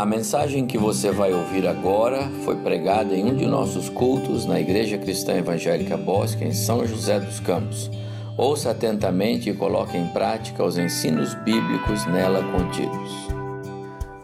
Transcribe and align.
A 0.00 0.06
mensagem 0.06 0.66
que 0.66 0.78
você 0.78 1.10
vai 1.10 1.30
ouvir 1.30 1.68
agora 1.68 2.22
foi 2.42 2.56
pregada 2.56 3.14
em 3.14 3.22
um 3.22 3.36
de 3.36 3.44
nossos 3.44 3.90
cultos 3.90 4.46
na 4.46 4.58
Igreja 4.58 4.96
Cristã 4.96 5.34
Evangélica 5.34 5.94
Bosque, 5.94 6.42
em 6.42 6.54
São 6.54 6.86
José 6.86 7.20
dos 7.20 7.38
Campos. 7.38 7.90
Ouça 8.34 8.70
atentamente 8.70 9.50
e 9.50 9.54
coloque 9.54 9.98
em 9.98 10.06
prática 10.06 10.64
os 10.64 10.78
ensinos 10.78 11.34
bíblicos 11.34 12.06
nela 12.06 12.42
contidos. 12.50 13.28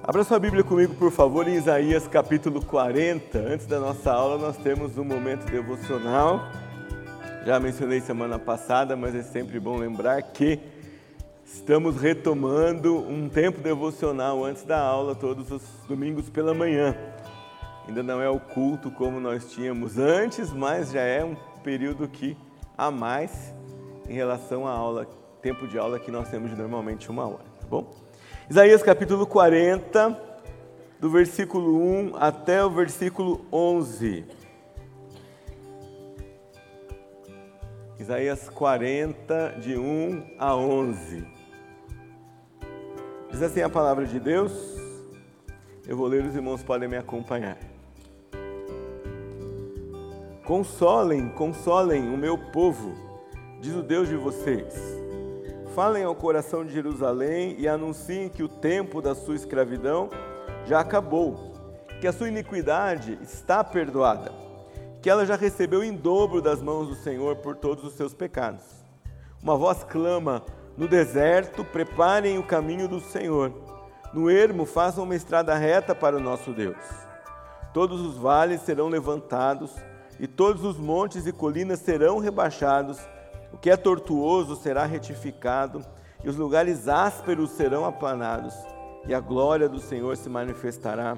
Abra 0.02 0.24
sua 0.24 0.38
Bíblia 0.38 0.64
comigo, 0.64 0.94
por 0.94 1.12
favor, 1.12 1.46
em 1.46 1.56
Isaías 1.56 2.08
capítulo 2.08 2.64
40. 2.64 3.38
Antes 3.38 3.66
da 3.66 3.78
nossa 3.78 4.10
aula, 4.10 4.38
nós 4.38 4.56
temos 4.56 4.96
um 4.96 5.04
momento 5.04 5.44
devocional. 5.44 6.48
Já 7.44 7.60
mencionei 7.60 8.00
semana 8.00 8.38
passada, 8.38 8.96
mas 8.96 9.14
é 9.14 9.22
sempre 9.22 9.60
bom 9.60 9.76
lembrar 9.76 10.22
que 10.22 10.58
Estamos 11.46 11.94
retomando 11.94 12.98
um 12.98 13.28
tempo 13.28 13.60
devocional 13.60 14.44
antes 14.44 14.64
da 14.64 14.80
aula, 14.80 15.14
todos 15.14 15.52
os 15.52 15.62
domingos 15.86 16.28
pela 16.28 16.52
manhã. 16.52 16.96
Ainda 17.86 18.02
não 18.02 18.20
é 18.20 18.28
o 18.28 18.40
culto 18.40 18.90
como 18.90 19.20
nós 19.20 19.52
tínhamos 19.52 19.96
antes, 19.96 20.52
mas 20.52 20.90
já 20.90 21.02
é 21.02 21.24
um 21.24 21.36
período 21.62 22.08
que 22.08 22.36
há 22.76 22.90
mais 22.90 23.54
em 24.08 24.12
relação 24.12 24.66
à 24.66 24.72
aula, 24.72 25.06
tempo 25.40 25.68
de 25.68 25.78
aula 25.78 26.00
que 26.00 26.10
nós 26.10 26.28
temos 26.28 26.50
de 26.50 26.56
normalmente 26.56 27.08
uma 27.08 27.28
hora, 27.28 27.44
tá 27.60 27.66
bom? 27.70 27.94
Isaías 28.50 28.82
capítulo 28.82 29.24
40, 29.24 30.20
do 30.98 31.08
versículo 31.08 31.80
1 31.80 32.16
até 32.16 32.64
o 32.64 32.70
versículo 32.70 33.46
11. 33.52 34.24
Isaías 38.00 38.48
40, 38.48 39.58
de 39.60 39.78
1 39.78 40.34
a 40.40 40.56
11. 40.56 41.35
Diz 43.36 43.42
assim 43.42 43.60
a 43.60 43.68
palavra 43.68 44.06
de 44.06 44.18
Deus. 44.18 44.50
Eu 45.86 45.94
vou 45.94 46.06
ler, 46.06 46.24
os 46.24 46.34
irmãos 46.34 46.62
podem 46.62 46.88
me 46.88 46.96
acompanhar. 46.96 47.58
Consolem, 50.42 51.28
consolem 51.28 52.08
o 52.08 52.16
meu 52.16 52.38
povo, 52.38 52.94
diz 53.60 53.74
o 53.74 53.82
Deus 53.82 54.08
de 54.08 54.16
vocês. 54.16 54.74
Falem 55.74 56.02
ao 56.02 56.14
coração 56.14 56.64
de 56.64 56.72
Jerusalém 56.72 57.56
e 57.58 57.68
anunciem 57.68 58.30
que 58.30 58.42
o 58.42 58.48
tempo 58.48 59.02
da 59.02 59.14
sua 59.14 59.34
escravidão 59.34 60.08
já 60.64 60.80
acabou, 60.80 61.52
que 62.00 62.06
a 62.06 62.14
sua 62.14 62.28
iniquidade 62.28 63.18
está 63.20 63.62
perdoada, 63.62 64.32
que 65.02 65.10
ela 65.10 65.26
já 65.26 65.36
recebeu 65.36 65.84
em 65.84 65.92
dobro 65.92 66.40
das 66.40 66.62
mãos 66.62 66.88
do 66.88 66.94
Senhor 66.94 67.36
por 67.36 67.54
todos 67.54 67.84
os 67.84 67.92
seus 67.92 68.14
pecados. 68.14 68.64
Uma 69.42 69.58
voz 69.58 69.84
clama 69.84 70.42
no 70.76 70.86
deserto, 70.86 71.64
preparem 71.64 72.38
o 72.38 72.42
caminho 72.42 72.86
do 72.88 73.00
Senhor. 73.00 73.52
No 74.12 74.30
ermo, 74.30 74.64
façam 74.64 75.04
uma 75.04 75.14
estrada 75.14 75.54
reta 75.54 75.94
para 75.94 76.16
o 76.16 76.20
nosso 76.20 76.52
Deus. 76.52 76.76
Todos 77.72 78.00
os 78.00 78.16
vales 78.16 78.62
serão 78.62 78.88
levantados 78.88 79.74
e 80.18 80.26
todos 80.26 80.64
os 80.64 80.78
montes 80.78 81.26
e 81.26 81.32
colinas 81.32 81.80
serão 81.80 82.18
rebaixados. 82.18 82.98
O 83.52 83.58
que 83.58 83.70
é 83.70 83.76
tortuoso 83.76 84.56
será 84.56 84.84
retificado 84.84 85.84
e 86.24 86.28
os 86.28 86.36
lugares 86.36 86.88
ásperos 86.88 87.50
serão 87.50 87.84
aplanados. 87.84 88.54
E 89.06 89.14
a 89.14 89.20
glória 89.20 89.68
do 89.68 89.78
Senhor 89.78 90.16
se 90.16 90.28
manifestará 90.28 91.16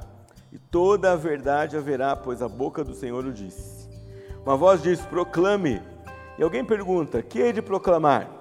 e 0.52 0.58
toda 0.58 1.12
a 1.12 1.16
verdade 1.16 1.76
haverá, 1.76 2.16
pois 2.16 2.40
a 2.40 2.48
boca 2.48 2.82
do 2.82 2.94
Senhor 2.94 3.24
o 3.24 3.32
disse. 3.32 3.88
Uma 4.44 4.56
voz 4.56 4.82
diz: 4.82 5.00
proclame. 5.02 5.82
E 6.38 6.42
alguém 6.42 6.64
pergunta: 6.64 7.22
que 7.22 7.38
hei 7.38 7.52
de 7.52 7.62
proclamar? 7.62 8.37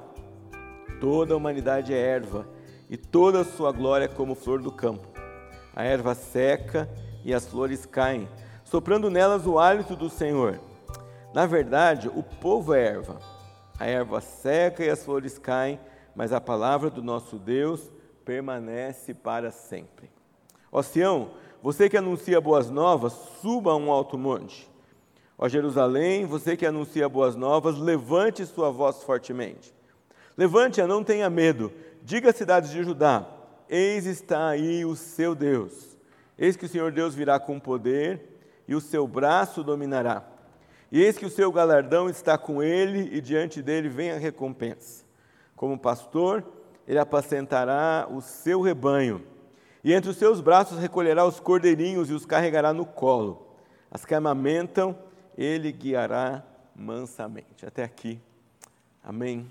Toda 1.00 1.34
a 1.34 1.38
humanidade 1.38 1.94
é 1.94 1.98
erva, 1.98 2.48
e 2.90 2.98
toda 2.98 3.42
a 3.42 3.46
sua 3.46 3.72
glória 3.72 4.06
é 4.06 4.08
como 4.08 4.34
flor 4.34 4.62
do 4.62 4.72
campo. 4.72 5.08
A 5.76 5.84
erva 5.84 6.16
seca 6.16 6.90
e 7.24 7.34
as 7.34 7.46
flores 7.48 7.86
caem, 7.86 8.28
soprando 8.64 9.10
nelas 9.10 9.46
o 9.46 9.60
hálito 9.60 9.96
do 9.96 10.10
Senhor. 10.10 10.60
Na 11.34 11.46
verdade, 11.46 12.10
o 12.10 12.24
povo 12.24 12.74
é 12.74 12.84
erva. 12.84 13.20
A 13.80 13.86
erva 13.86 14.22
seca 14.22 14.84
e 14.84 14.90
as 14.90 15.06
flores 15.06 15.38
caem, 15.38 15.80
mas 16.16 16.34
a 16.34 16.42
palavra 16.42 16.90
do 16.90 17.04
nosso 17.04 17.38
Deus 17.38 17.92
permanece 18.26 19.14
para 19.14 19.52
sempre. 19.52 20.10
Ó 20.72 20.82
Sião, 20.82 21.30
você 21.62 21.88
que 21.88 21.98
anuncia 21.98 22.42
boas 22.42 22.72
novas, 22.72 23.14
suba 23.42 23.72
a 23.72 23.76
um 23.76 23.92
alto 23.92 24.18
monte. 24.18 24.68
Ó 25.38 25.48
Jerusalém, 25.48 26.26
você 26.26 26.58
que 26.58 26.66
anuncia 26.66 27.08
boas 27.08 27.36
novas, 27.36 27.78
levante 27.78 28.46
sua 28.48 28.72
voz 28.72 29.04
fortemente. 29.04 29.77
Levante-a, 30.38 30.86
não 30.86 31.04
tenha 31.04 31.30
medo. 31.30 31.74
Diga 32.04 32.30
às 32.30 32.36
cidades 32.36 32.70
de 32.70 32.84
Judá: 32.84 33.28
Eis 33.68 34.06
está 34.06 34.50
aí 34.50 34.86
o 34.86 34.96
seu 34.96 35.34
Deus. 35.34 35.98
Eis 36.38 36.56
que 36.56 36.66
o 36.66 36.70
Senhor 36.70 36.92
Deus 36.92 37.16
virá 37.16 37.40
com 37.40 37.60
poder 37.60 38.22
e 38.68 38.76
o 38.76 38.82
seu 38.82 39.08
braço 39.08 39.64
dominará. 39.64 40.24
E 40.92 41.02
eis 41.02 41.18
que 41.18 41.26
o 41.26 41.30
seu 41.30 41.52
galardão 41.52 42.08
está 42.08 42.38
com 42.38 42.62
ele 42.62 43.10
e 43.12 43.20
diante 43.20 43.62
dele 43.62 43.90
vem 43.90 44.12
a 44.12 44.18
recompensa. 44.18 45.04
Como 45.56 45.78
pastor, 45.78 46.46
ele 46.88 47.00
apacentará 47.00 48.08
o 48.10 48.22
seu 48.22 48.62
rebanho. 48.62 49.26
E 49.84 49.92
entre 49.92 50.12
os 50.12 50.18
seus 50.18 50.40
braços 50.40 50.78
recolherá 50.78 51.26
os 51.26 51.40
cordeirinhos 51.40 52.10
e 52.10 52.14
os 52.14 52.26
carregará 52.26 52.72
no 52.72 52.86
colo. 52.86 53.56
As 53.90 54.06
que 54.06 54.14
amamentam, 54.14 54.98
ele 55.36 55.72
guiará 55.72 56.44
mansamente. 56.76 57.66
Até 57.66 57.84
aqui. 57.84 58.22
Amém 59.04 59.48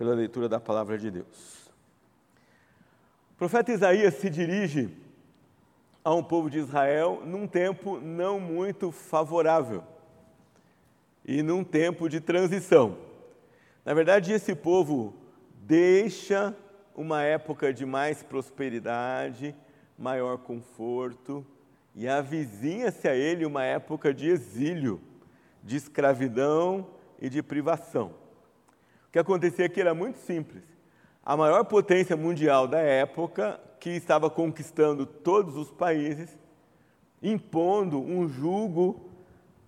pela 0.00 0.14
leitura 0.14 0.48
da 0.48 0.58
palavra 0.58 0.96
de 0.96 1.10
Deus. 1.10 1.70
O 3.32 3.36
profeta 3.36 3.70
Isaías 3.70 4.14
se 4.14 4.30
dirige 4.30 4.88
a 6.02 6.14
um 6.14 6.22
povo 6.22 6.48
de 6.48 6.56
Israel 6.58 7.20
num 7.26 7.46
tempo 7.46 8.00
não 8.00 8.40
muito 8.40 8.90
favorável 8.90 9.84
e 11.22 11.42
num 11.42 11.62
tempo 11.62 12.08
de 12.08 12.18
transição. 12.18 12.96
Na 13.84 13.92
verdade, 13.92 14.32
esse 14.32 14.54
povo 14.54 15.12
deixa 15.64 16.56
uma 16.94 17.22
época 17.22 17.70
de 17.70 17.84
mais 17.84 18.22
prosperidade, 18.22 19.54
maior 19.98 20.38
conforto 20.38 21.44
e 21.94 22.08
avizinha-se 22.08 23.06
a 23.06 23.14
ele 23.14 23.44
uma 23.44 23.64
época 23.64 24.14
de 24.14 24.30
exílio, 24.30 24.98
de 25.62 25.76
escravidão 25.76 26.86
e 27.20 27.28
de 27.28 27.42
privação. 27.42 28.19
O 29.10 29.12
que 29.12 29.18
acontecia 29.18 29.66
aqui 29.66 29.80
era 29.80 29.92
muito 29.92 30.20
simples. 30.20 30.62
A 31.24 31.36
maior 31.36 31.64
potência 31.64 32.16
mundial 32.16 32.68
da 32.68 32.78
época, 32.78 33.60
que 33.80 33.90
estava 33.90 34.30
conquistando 34.30 35.04
todos 35.04 35.56
os 35.56 35.68
países, 35.68 36.38
impondo 37.20 38.00
um 38.00 38.28
julgo 38.28 39.10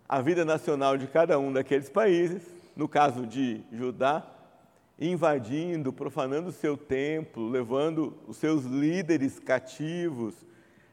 à 0.08 0.22
vida 0.22 0.44
nacional 0.44 0.96
de 0.96 1.08
cada 1.08 1.40
um 1.40 1.52
daqueles 1.52 1.88
países, 1.88 2.40
no 2.76 2.86
caso 2.86 3.26
de 3.26 3.62
Judá, 3.72 4.24
invadindo, 4.96 5.92
profanando 5.92 6.50
o 6.50 6.52
seu 6.52 6.76
templo, 6.76 7.48
levando 7.48 8.16
os 8.28 8.36
seus 8.36 8.64
líderes 8.64 9.40
cativos, 9.40 10.36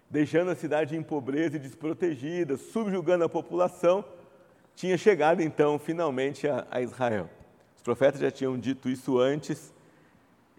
deixando 0.10 0.50
a 0.50 0.56
cidade 0.56 0.96
em 0.96 1.04
pobreza 1.04 1.58
e 1.58 1.60
desprotegida, 1.60 2.58
subjugando 2.58 3.26
a 3.26 3.30
população, 3.30 4.04
tinha 4.74 4.98
chegado 4.98 5.40
então 5.40 5.78
finalmente 5.78 6.48
a, 6.48 6.66
a 6.72 6.82
Israel. 6.82 7.30
Profetas 7.90 8.22
já 8.22 8.30
tinham 8.30 8.56
dito 8.56 8.88
isso 8.88 9.18
antes. 9.18 9.74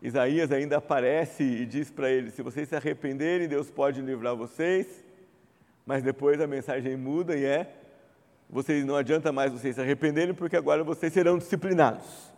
Isaías 0.03 0.51
ainda 0.51 0.79
aparece 0.79 1.45
e 1.45 1.65
diz 1.65 1.89
para 1.89 2.11
eles: 2.11 2.35
se 2.35 2.43
vocês 2.43 2.69
se 2.69 2.75
arrependerem, 2.75 3.47
Deus 3.47 3.71
pode 3.71 4.03
livrar 4.03 4.35
vocês. 4.35 5.05
Mas 5.87 6.03
depois 6.03 6.41
a 6.41 6.49
mensagem 6.49 6.97
muda 6.97 7.37
e 7.37 7.45
é: 7.45 7.73
vocês 8.49 8.85
não 8.85 8.97
adianta 8.97 9.31
mais 9.31 9.53
vocês 9.53 9.77
se 9.77 9.81
arrependerem, 9.81 10.35
porque 10.35 10.57
agora 10.57 10.83
vocês 10.83 11.13
serão 11.13 11.39
disciplinados. 11.39 12.33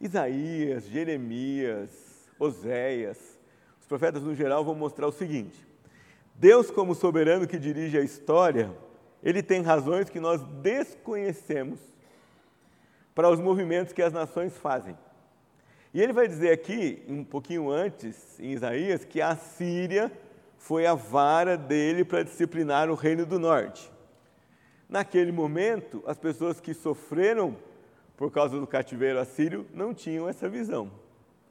Isaías, 0.00 0.84
Jeremias, 0.84 1.90
Oséias, 2.38 3.18
os 3.80 3.88
profetas 3.88 4.22
no 4.22 4.36
geral 4.36 4.64
vão 4.64 4.76
mostrar 4.76 5.08
o 5.08 5.12
seguinte: 5.12 5.66
Deus, 6.36 6.70
como 6.70 6.94
soberano 6.94 7.44
que 7.44 7.58
dirige 7.58 7.98
a 7.98 8.02
história, 8.02 8.70
ele 9.20 9.42
tem 9.42 9.62
razões 9.62 10.08
que 10.08 10.20
nós 10.20 10.40
desconhecemos 10.62 11.80
para 13.14 13.30
os 13.30 13.40
movimentos 13.40 13.92
que 13.92 14.02
as 14.02 14.12
nações 14.12 14.56
fazem. 14.56 14.96
E 15.94 16.00
ele 16.00 16.12
vai 16.12 16.26
dizer 16.26 16.52
aqui, 16.52 17.02
um 17.06 17.22
pouquinho 17.22 17.70
antes, 17.70 18.40
em 18.40 18.52
Isaías, 18.52 19.04
que 19.04 19.20
a 19.20 19.36
Síria 19.36 20.10
foi 20.56 20.86
a 20.86 20.94
vara 20.94 21.56
dele 21.56 22.04
para 22.04 22.22
disciplinar 22.22 22.88
o 22.88 22.94
reino 22.94 23.26
do 23.26 23.38
norte. 23.38 23.90
Naquele 24.88 25.32
momento, 25.32 26.02
as 26.06 26.16
pessoas 26.18 26.60
que 26.60 26.72
sofreram 26.72 27.56
por 28.16 28.30
causa 28.30 28.58
do 28.58 28.66
cativeiro 28.66 29.18
assírio 29.18 29.66
não 29.74 29.92
tinham 29.92 30.28
essa 30.28 30.48
visão. 30.48 30.90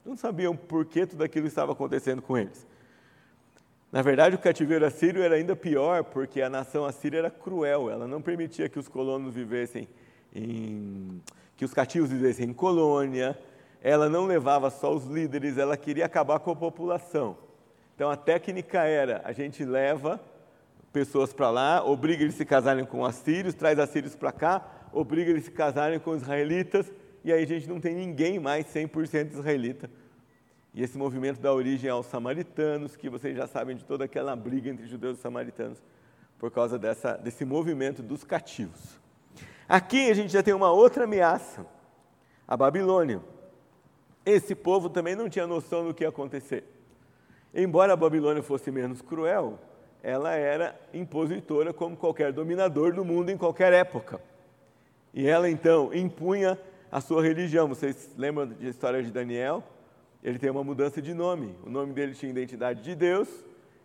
Não 0.04 0.16
sabiam 0.16 0.56
por 0.56 0.84
que 0.86 1.06
tudo 1.06 1.22
aquilo 1.22 1.46
estava 1.46 1.72
acontecendo 1.72 2.22
com 2.22 2.36
eles. 2.36 2.66
Na 3.92 4.00
verdade, 4.00 4.34
o 4.34 4.38
cativeiro 4.38 4.86
assírio 4.86 5.22
era 5.22 5.34
ainda 5.34 5.54
pior, 5.54 6.02
porque 6.02 6.40
a 6.40 6.48
nação 6.48 6.84
assíria 6.84 7.18
era 7.18 7.30
cruel, 7.30 7.90
ela 7.90 8.08
não 8.08 8.22
permitia 8.22 8.68
que 8.68 8.78
os 8.78 8.88
colonos 8.88 9.34
vivessem 9.34 9.86
em 10.34 11.20
que 11.62 11.66
os 11.66 11.72
cativos 11.72 12.10
vivessem 12.10 12.50
em 12.50 12.52
colônia, 12.52 13.38
ela 13.80 14.08
não 14.08 14.26
levava 14.26 14.68
só 14.68 14.92
os 14.92 15.04
líderes, 15.04 15.56
ela 15.56 15.76
queria 15.76 16.04
acabar 16.04 16.40
com 16.40 16.50
a 16.50 16.56
população. 16.56 17.38
Então 17.94 18.10
a 18.10 18.16
técnica 18.16 18.82
era: 18.82 19.22
a 19.24 19.30
gente 19.30 19.64
leva 19.64 20.20
pessoas 20.92 21.32
para 21.32 21.50
lá, 21.50 21.84
obriga 21.84 22.24
eles 22.24 22.34
a 22.34 22.38
se 22.38 22.44
casarem 22.44 22.84
com 22.84 23.04
assírios, 23.04 23.54
traz 23.54 23.78
assírios 23.78 24.16
para 24.16 24.32
cá, 24.32 24.88
obriga 24.92 25.30
eles 25.30 25.44
a 25.44 25.46
se 25.46 25.52
casarem 25.52 26.00
com 26.00 26.16
israelitas, 26.16 26.90
e 27.22 27.32
aí 27.32 27.44
a 27.44 27.46
gente 27.46 27.68
não 27.68 27.78
tem 27.78 27.94
ninguém 27.94 28.40
mais 28.40 28.66
100% 28.66 29.30
israelita. 29.30 29.88
E 30.74 30.82
esse 30.82 30.98
movimento 30.98 31.40
dá 31.40 31.54
origem 31.54 31.88
aos 31.88 32.06
samaritanos, 32.06 32.96
que 32.96 33.08
vocês 33.08 33.36
já 33.36 33.46
sabem 33.46 33.76
de 33.76 33.84
toda 33.84 34.06
aquela 34.06 34.34
briga 34.34 34.68
entre 34.68 34.88
judeus 34.88 35.16
e 35.16 35.20
samaritanos, 35.20 35.80
por 36.40 36.50
causa 36.50 36.76
dessa, 36.76 37.12
desse 37.16 37.44
movimento 37.44 38.02
dos 38.02 38.24
cativos. 38.24 39.00
Aqui 39.72 40.10
a 40.10 40.12
gente 40.12 40.30
já 40.30 40.42
tem 40.42 40.52
uma 40.52 40.70
outra 40.70 41.04
ameaça, 41.04 41.64
a 42.46 42.54
Babilônia. 42.54 43.22
Esse 44.22 44.54
povo 44.54 44.90
também 44.90 45.16
não 45.16 45.30
tinha 45.30 45.46
noção 45.46 45.86
do 45.86 45.94
que 45.94 46.04
ia 46.04 46.10
acontecer. 46.10 46.64
Embora 47.54 47.94
a 47.94 47.96
Babilônia 47.96 48.42
fosse 48.42 48.70
menos 48.70 49.00
cruel, 49.00 49.58
ela 50.02 50.34
era 50.34 50.78
impositora 50.92 51.72
como 51.72 51.96
qualquer 51.96 52.34
dominador 52.34 52.92
do 52.92 53.02
mundo 53.02 53.30
em 53.30 53.38
qualquer 53.38 53.72
época. 53.72 54.20
E 55.14 55.26
ela 55.26 55.48
então 55.48 55.88
impunha 55.94 56.58
a 56.90 57.00
sua 57.00 57.22
religião. 57.22 57.66
Vocês 57.66 58.10
lembram 58.18 58.48
da 58.48 58.68
história 58.68 59.02
de 59.02 59.10
Daniel? 59.10 59.64
Ele 60.22 60.38
tem 60.38 60.50
uma 60.50 60.62
mudança 60.62 61.00
de 61.00 61.14
nome. 61.14 61.56
O 61.64 61.70
nome 61.70 61.94
dele 61.94 62.12
tinha 62.12 62.30
identidade 62.30 62.82
de 62.82 62.94
Deus, 62.94 63.26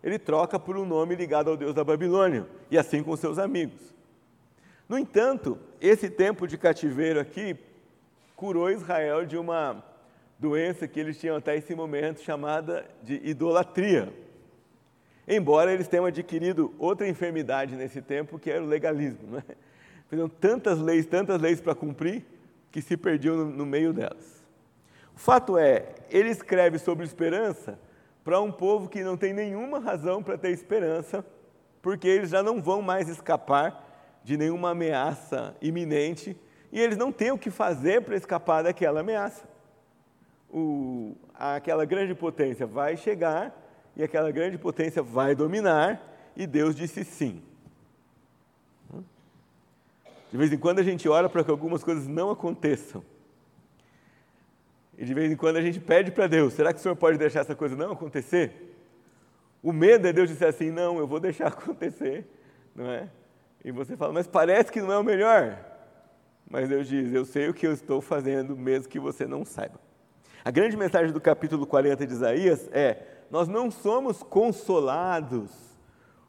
ele 0.04 0.20
troca 0.20 0.60
por 0.60 0.76
um 0.76 0.86
nome 0.86 1.16
ligado 1.16 1.50
ao 1.50 1.56
Deus 1.56 1.74
da 1.74 1.86
Babilônia, 1.86 2.46
e 2.70 2.78
assim 2.78 3.02
com 3.02 3.16
seus 3.16 3.40
amigos. 3.40 3.96
No 4.88 4.98
entanto, 4.98 5.58
esse 5.82 6.10
tempo 6.10 6.48
de 6.48 6.58
cativeiro 6.58 7.20
aqui 7.20 7.58
curou 8.36 8.72
Israel 8.72 9.26
de 9.26 9.38
uma 9.38 9.84
doença 10.40 10.88
que 10.88 11.00
eles 11.00 11.20
tinham 11.20 11.36
até 11.36 11.58
esse 11.58 11.76
momento 11.76 12.22
chamada 12.22 12.86
de 13.04 13.16
idolatria. 13.24 14.14
Embora 15.28 15.74
eles 15.74 15.90
tenham 15.90 16.06
adquirido 16.06 16.74
outra 16.80 17.08
enfermidade 17.08 17.76
nesse 17.76 18.02
tempo, 18.02 18.40
que 18.40 18.50
era 18.50 18.64
o 18.64 18.68
legalismo. 18.68 19.28
Né? 19.36 19.44
Fizeram 20.08 20.30
tantas 20.30 20.80
leis, 20.80 21.06
tantas 21.06 21.42
leis 21.42 21.60
para 21.60 21.76
cumprir, 21.76 22.26
que 22.72 22.82
se 22.82 22.96
perdiam 22.96 23.36
no, 23.36 23.46
no 23.46 23.66
meio 23.66 23.92
delas. 23.92 24.46
O 25.14 25.20
fato 25.20 25.58
é, 25.58 25.96
ele 26.10 26.30
escreve 26.30 26.78
sobre 26.78 27.04
esperança 27.04 27.78
para 28.24 28.40
um 28.40 28.52
povo 28.52 28.88
que 28.88 29.04
não 29.04 29.18
tem 29.18 29.34
nenhuma 29.34 29.80
razão 29.80 30.24
para 30.24 30.38
ter 30.38 30.52
esperança, 30.52 31.26
porque 31.82 32.08
eles 32.08 32.30
já 32.30 32.42
não 32.42 32.62
vão 32.62 32.82
mais 32.82 33.10
escapar 33.10 33.87
de 34.28 34.38
nenhuma 34.38 34.72
ameaça 34.72 35.56
iminente 35.62 36.36
e 36.72 36.80
eles 36.82 36.98
não 36.98 37.12
têm 37.12 37.32
o 37.32 37.38
que 37.38 37.50
fazer 37.50 38.02
para 38.02 38.16
escapar 38.16 38.64
daquela 38.64 39.00
ameaça 39.00 39.48
o, 40.50 41.16
aquela 41.34 41.86
grande 41.86 42.16
potência 42.16 42.66
vai 42.66 42.96
chegar 42.96 43.56
e 43.96 44.04
aquela 44.04 44.32
grande 44.32 44.58
potência 44.58 45.02
vai 45.02 45.34
dominar, 45.34 46.02
e 46.36 46.46
Deus 46.46 46.76
disse 46.76 47.04
sim. 47.04 47.42
De 50.32 50.38
vez 50.38 50.52
em 50.52 50.58
quando 50.58 50.80
a 50.80 50.84
gente 50.84 51.08
ora 51.10 51.28
para 51.28 51.44
que 51.44 51.50
algumas 51.50 51.84
coisas 51.84 52.06
não 52.06 52.30
aconteçam. 52.30 53.04
E 54.98 55.06
de 55.06 55.14
vez 55.14 55.32
em 55.32 55.36
quando 55.36 55.58
a 55.58 55.62
gente 55.62 55.80
pede 55.80 56.12
para 56.12 56.28
Deus: 56.28 56.54
será 56.54 56.74
que 56.74 56.80
o 56.80 56.82
Senhor 56.82 56.96
pode 56.96 57.18
deixar 57.18 57.40
essa 57.40 57.56
coisa 57.56 57.76
não 57.76 57.92
acontecer? 57.92 58.76
O 59.64 59.72
medo 59.72 60.08
é 60.08 60.14
Deus 60.14 60.30
dizer 60.30 60.48
assim: 60.48 60.70
não, 60.70 61.00
eu 61.00 61.08
vou 61.08 61.20
deixar 61.20 61.48
acontecer, 61.50 62.26
não 62.76 62.86
é? 62.86 63.10
E 63.64 63.72
você 63.72 63.98
fala: 63.98 64.14
mas 64.14 64.28
parece 64.28 64.72
que 64.72 64.82
não 64.82 64.92
é 64.92 64.98
o 64.98 65.04
melhor. 65.04 65.58
Mas 66.50 66.70
Deus 66.70 66.88
diz: 66.88 67.14
eu 67.14 67.26
sei 67.26 67.50
o 67.50 67.54
que 67.54 67.68
eu 67.68 67.74
estou 67.74 68.02
fazendo, 68.02 68.56
mesmo 68.56 68.90
que 68.90 69.00
você 69.00 69.26
não 69.26 69.44
saiba. 69.44 69.80
A 70.44 70.52
grande 70.52 70.78
mensagem 70.78 71.12
do 71.12 71.20
capítulo 71.20 71.68
40 71.68 72.08
de 72.08 72.14
Isaías 72.14 72.70
é: 72.72 73.06
nós 73.30 73.48
não 73.48 73.70
somos 73.70 74.24
consolados 74.24 75.52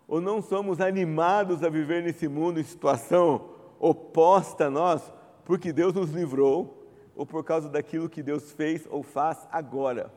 ou 0.09 0.21
não 0.21 0.41
somos 0.41 0.81
animados 0.81 1.63
a 1.63 1.69
viver 1.69 2.03
nesse 2.03 2.27
mundo 2.27 2.59
em 2.59 2.65
situação 2.65 3.51
oposta 3.79 4.67
a 4.67 4.71
nós, 4.71 5.13
porque 5.45 5.73
Deus 5.73 5.93
nos 5.95 6.11
livrou 6.11 6.79
ou 7.15 7.27
por 7.27 7.45
causa 7.45 7.69
daquilo 7.69 8.09
que 8.09 8.23
Deus 8.23 8.53
fez 8.53 8.87
ou 8.91 9.03
faz 9.03 9.47
agora. 9.53 10.13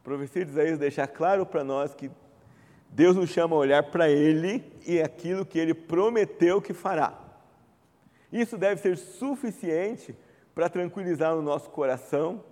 A 0.00 0.04
profecia 0.04 0.44
de 0.44 0.50
Isaías 0.50 0.78
deixa 0.78 1.06
claro 1.06 1.46
para 1.46 1.62
nós 1.62 1.94
que 1.94 2.10
Deus 2.92 3.16
nos 3.16 3.30
chama 3.30 3.56
a 3.56 3.58
olhar 3.58 3.82
para 3.84 4.10
Ele 4.10 4.62
e 4.86 5.00
aquilo 5.00 5.46
que 5.46 5.58
Ele 5.58 5.72
prometeu 5.72 6.60
que 6.60 6.74
fará. 6.74 7.18
Isso 8.30 8.58
deve 8.58 8.80
ser 8.80 8.96
suficiente 8.96 10.14
para 10.54 10.68
tranquilizar 10.68 11.34
o 11.34 11.42
nosso 11.42 11.70
coração, 11.70 12.44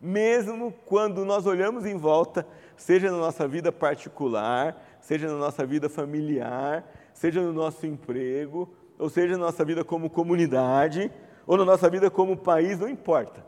mesmo 0.00 0.72
quando 0.86 1.24
nós 1.24 1.46
olhamos 1.46 1.84
em 1.84 1.96
volta, 1.96 2.46
seja 2.76 3.10
na 3.10 3.16
nossa 3.16 3.48
vida 3.48 3.72
particular, 3.72 4.80
seja 5.00 5.26
na 5.26 5.34
nossa 5.34 5.66
vida 5.66 5.88
familiar, 5.88 6.88
seja 7.12 7.40
no 7.40 7.52
nosso 7.52 7.84
emprego, 7.84 8.72
ou 8.96 9.08
seja 9.08 9.32
na 9.32 9.46
nossa 9.46 9.64
vida 9.64 9.84
como 9.84 10.08
comunidade, 10.08 11.10
ou 11.44 11.56
na 11.56 11.64
nossa 11.64 11.90
vida 11.90 12.08
como 12.08 12.36
país, 12.36 12.78
não 12.78 12.88
importa. 12.88 13.44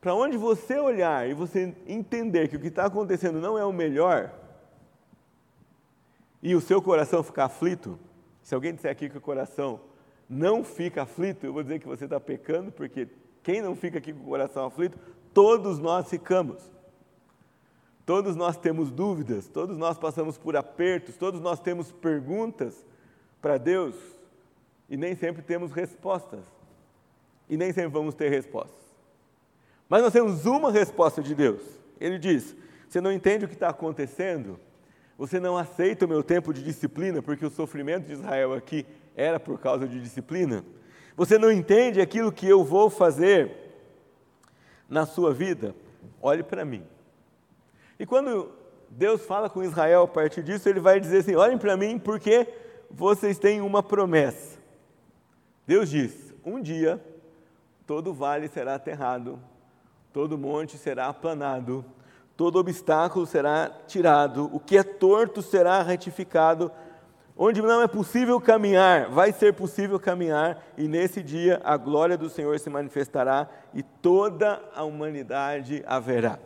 Para 0.00 0.14
onde 0.14 0.36
você 0.36 0.78
olhar 0.78 1.28
e 1.28 1.34
você 1.34 1.74
entender 1.86 2.46
que 2.48 2.56
o 2.56 2.60
que 2.60 2.68
está 2.68 2.86
acontecendo 2.86 3.40
não 3.40 3.58
é 3.58 3.64
o 3.64 3.72
melhor, 3.72 4.32
e 6.42 6.54
o 6.54 6.60
seu 6.60 6.82
coração 6.82 7.22
ficar 7.22 7.44
aflito, 7.44 7.98
se 8.42 8.54
alguém 8.54 8.74
disser 8.74 8.90
aqui 8.90 9.08
que 9.08 9.16
o 9.16 9.20
coração 9.20 9.80
não 10.28 10.64
fica 10.64 11.02
aflito, 11.02 11.46
eu 11.46 11.52
vou 11.52 11.62
dizer 11.62 11.78
que 11.78 11.86
você 11.86 12.04
está 12.04 12.18
pecando, 12.18 12.72
porque 12.72 13.08
quem 13.42 13.62
não 13.62 13.76
fica 13.76 13.98
aqui 13.98 14.12
com 14.12 14.20
o 14.20 14.26
coração 14.26 14.66
aflito? 14.66 14.98
Todos 15.32 15.78
nós 15.78 16.08
ficamos. 16.08 16.70
Todos 18.04 18.34
nós 18.34 18.56
temos 18.56 18.90
dúvidas, 18.90 19.46
todos 19.46 19.78
nós 19.78 19.96
passamos 19.96 20.36
por 20.36 20.56
apertos, 20.56 21.16
todos 21.16 21.40
nós 21.40 21.60
temos 21.60 21.92
perguntas 21.92 22.84
para 23.40 23.58
Deus 23.58 23.94
e 24.90 24.96
nem 24.96 25.14
sempre 25.14 25.42
temos 25.42 25.70
respostas. 25.70 26.44
E 27.48 27.56
nem 27.56 27.72
sempre 27.72 27.90
vamos 27.90 28.14
ter 28.14 28.28
respostas. 28.28 28.82
Mas 29.88 30.02
nós 30.02 30.12
temos 30.12 30.46
uma 30.46 30.72
resposta 30.72 31.22
de 31.22 31.34
Deus. 31.34 31.62
Ele 32.00 32.18
diz: 32.18 32.56
Você 32.88 33.00
não 33.00 33.12
entende 33.12 33.44
o 33.44 33.48
que 33.48 33.54
está 33.54 33.68
acontecendo? 33.68 34.58
Você 35.22 35.38
não 35.38 35.56
aceita 35.56 36.04
o 36.04 36.08
meu 36.08 36.20
tempo 36.20 36.52
de 36.52 36.64
disciplina, 36.64 37.22
porque 37.22 37.46
o 37.46 37.50
sofrimento 37.50 38.06
de 38.06 38.12
Israel 38.12 38.54
aqui 38.54 38.84
era 39.14 39.38
por 39.38 39.56
causa 39.56 39.86
de 39.86 40.00
disciplina? 40.00 40.64
Você 41.16 41.38
não 41.38 41.52
entende 41.52 42.00
aquilo 42.00 42.32
que 42.32 42.48
eu 42.48 42.64
vou 42.64 42.90
fazer 42.90 43.52
na 44.88 45.06
sua 45.06 45.32
vida? 45.32 45.76
Olhe 46.20 46.42
para 46.42 46.64
mim. 46.64 46.84
E 48.00 48.04
quando 48.04 48.50
Deus 48.90 49.24
fala 49.24 49.48
com 49.48 49.62
Israel 49.62 50.02
a 50.02 50.08
partir 50.08 50.42
disso, 50.42 50.68
ele 50.68 50.80
vai 50.80 50.98
dizer 50.98 51.18
assim: 51.18 51.36
olhem 51.36 51.56
para 51.56 51.76
mim, 51.76 52.00
porque 52.00 52.48
vocês 52.90 53.38
têm 53.38 53.60
uma 53.60 53.80
promessa. 53.80 54.58
Deus 55.64 55.88
diz: 55.88 56.34
um 56.44 56.60
dia 56.60 57.00
todo 57.86 58.12
vale 58.12 58.48
será 58.48 58.74
aterrado, 58.74 59.38
todo 60.12 60.36
monte 60.36 60.76
será 60.76 61.06
aplanado, 61.06 61.84
todo 62.36 62.58
obstáculo 62.58 63.26
será 63.26 63.70
tirado, 63.86 64.50
o 64.52 64.58
que 64.58 64.76
é 64.76 64.82
torto 64.82 65.42
será 65.42 65.82
retificado 65.82 66.70
Onde 67.36 67.62
não 67.62 67.80
é 67.80 67.88
possível 67.88 68.38
caminhar, 68.40 69.08
vai 69.08 69.32
ser 69.32 69.54
possível 69.54 69.98
caminhar, 69.98 70.62
e 70.76 70.86
nesse 70.86 71.22
dia 71.22 71.60
a 71.64 71.76
glória 71.76 72.16
do 72.16 72.28
Senhor 72.28 72.58
se 72.60 72.68
manifestará 72.68 73.48
e 73.72 73.82
toda 73.82 74.62
a 74.74 74.84
humanidade 74.84 75.82
haverá. 75.86 76.38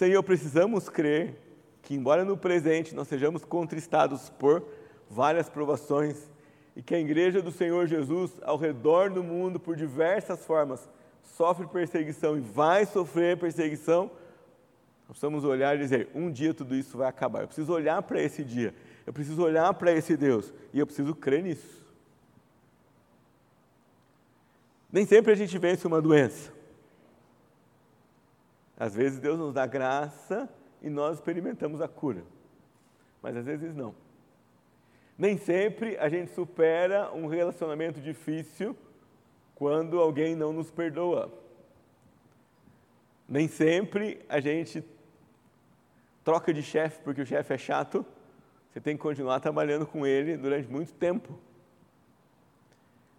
Eu 0.00 0.20
precisamos 0.20 0.88
crer 0.88 1.38
que, 1.80 1.94
embora 1.94 2.24
no 2.24 2.36
presente 2.36 2.92
nós 2.92 3.06
sejamos 3.06 3.44
contristados 3.44 4.28
por 4.30 4.64
várias 5.08 5.48
provações, 5.48 6.28
e 6.74 6.82
que 6.82 6.92
a 6.92 6.98
igreja 6.98 7.40
do 7.40 7.52
Senhor 7.52 7.86
Jesus, 7.86 8.32
ao 8.42 8.56
redor 8.56 9.10
do 9.10 9.22
mundo, 9.22 9.60
por 9.60 9.76
diversas 9.76 10.44
formas, 10.44 10.88
sofre 11.22 11.66
perseguição 11.66 12.36
e 12.36 12.40
vai 12.40 12.86
sofrer 12.86 13.38
perseguição, 13.38 14.10
nós 15.08 15.18
precisamos 15.18 15.44
olhar 15.44 15.76
e 15.76 15.78
dizer: 15.78 16.08
um 16.14 16.30
dia 16.30 16.54
tudo 16.54 16.74
isso 16.74 16.98
vai 16.98 17.08
acabar. 17.08 17.42
Eu 17.42 17.46
preciso 17.46 17.72
olhar 17.72 18.02
para 18.02 18.20
esse 18.20 18.44
dia 18.44 18.74
eu 19.06 19.12
preciso 19.12 19.42
olhar 19.42 19.72
para 19.74 19.92
esse 19.92 20.16
Deus 20.16 20.52
e 20.72 20.78
eu 20.78 20.86
preciso 20.86 21.14
crer 21.14 21.42
nisso. 21.42 21.82
Nem 24.90 25.06
sempre 25.06 25.32
a 25.32 25.34
gente 25.34 25.56
vence 25.58 25.86
uma 25.86 26.00
doença. 26.00 26.52
Às 28.76 28.94
vezes 28.94 29.18
Deus 29.18 29.38
nos 29.38 29.54
dá 29.54 29.66
graça 29.66 30.48
e 30.80 30.90
nós 30.90 31.16
experimentamos 31.16 31.80
a 31.80 31.88
cura, 31.88 32.24
mas 33.20 33.36
às 33.36 33.44
vezes 33.44 33.74
não. 33.74 33.94
Nem 35.16 35.36
sempre 35.36 35.96
a 35.98 36.08
gente 36.08 36.32
supera 36.32 37.12
um 37.12 37.26
relacionamento 37.26 38.00
difícil 38.00 38.76
quando 39.54 40.00
alguém 40.00 40.34
não 40.34 40.52
nos 40.52 40.70
perdoa. 40.70 41.32
Nem 43.28 43.48
sempre 43.48 44.20
a 44.28 44.40
gente 44.40 44.84
troca 46.24 46.52
de 46.52 46.62
chefe 46.62 47.00
porque 47.02 47.22
o 47.22 47.26
chefe 47.26 47.54
é 47.54 47.58
chato 47.58 48.04
você 48.72 48.80
tem 48.80 48.96
que 48.96 49.02
continuar 49.02 49.38
trabalhando 49.38 49.86
com 49.86 50.06
ele 50.06 50.34
durante 50.34 50.66
muito 50.66 50.94
tempo. 50.94 51.38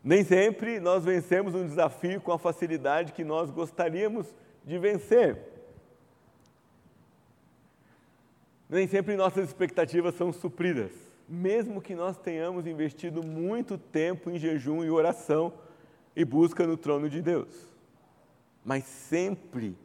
Nem 0.04 0.24
sempre 0.24 0.80
nós 0.80 1.06
vencemos 1.06 1.54
um 1.54 1.66
desafio 1.66 2.20
com 2.20 2.32
a 2.32 2.40
facilidade 2.40 3.14
que 3.14 3.24
nós 3.24 3.52
gostaríamos 3.52 4.34
de 4.66 4.80
vencer. 4.80 5.38
Nem 8.68 8.88
sempre 8.88 9.16
nossas 9.16 9.48
expectativas 9.48 10.16
são 10.16 10.34
supridas, 10.34 10.92
mesmo 11.30 11.80
que 11.80 11.94
nós 11.94 12.18
tenhamos 12.18 12.66
investido 12.66 13.24
muito 13.24 13.78
tempo 13.78 14.32
em 14.32 14.40
jejum 14.40 14.84
e 14.84 14.90
oração 14.90 15.54
e 16.16 16.24
busca 16.24 16.66
no 16.66 16.78
trono 16.78 17.10
de 17.10 17.22
Deus. 17.22 17.68
Mas 18.64 18.84
sempre 18.84 19.78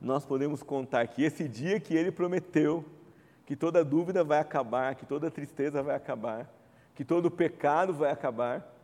nós 0.00 0.24
podemos 0.24 0.62
contar 0.62 1.06
que 1.08 1.22
esse 1.22 1.48
dia 1.48 1.80
que 1.80 1.94
ele 1.94 2.10
prometeu, 2.10 2.84
que 3.44 3.56
toda 3.56 3.84
dúvida 3.84 4.22
vai 4.22 4.38
acabar, 4.38 4.94
que 4.94 5.06
toda 5.06 5.30
tristeza 5.30 5.82
vai 5.82 5.96
acabar, 5.96 6.52
que 6.94 7.04
todo 7.04 7.30
pecado 7.30 7.94
vai 7.94 8.10
acabar, 8.10 8.74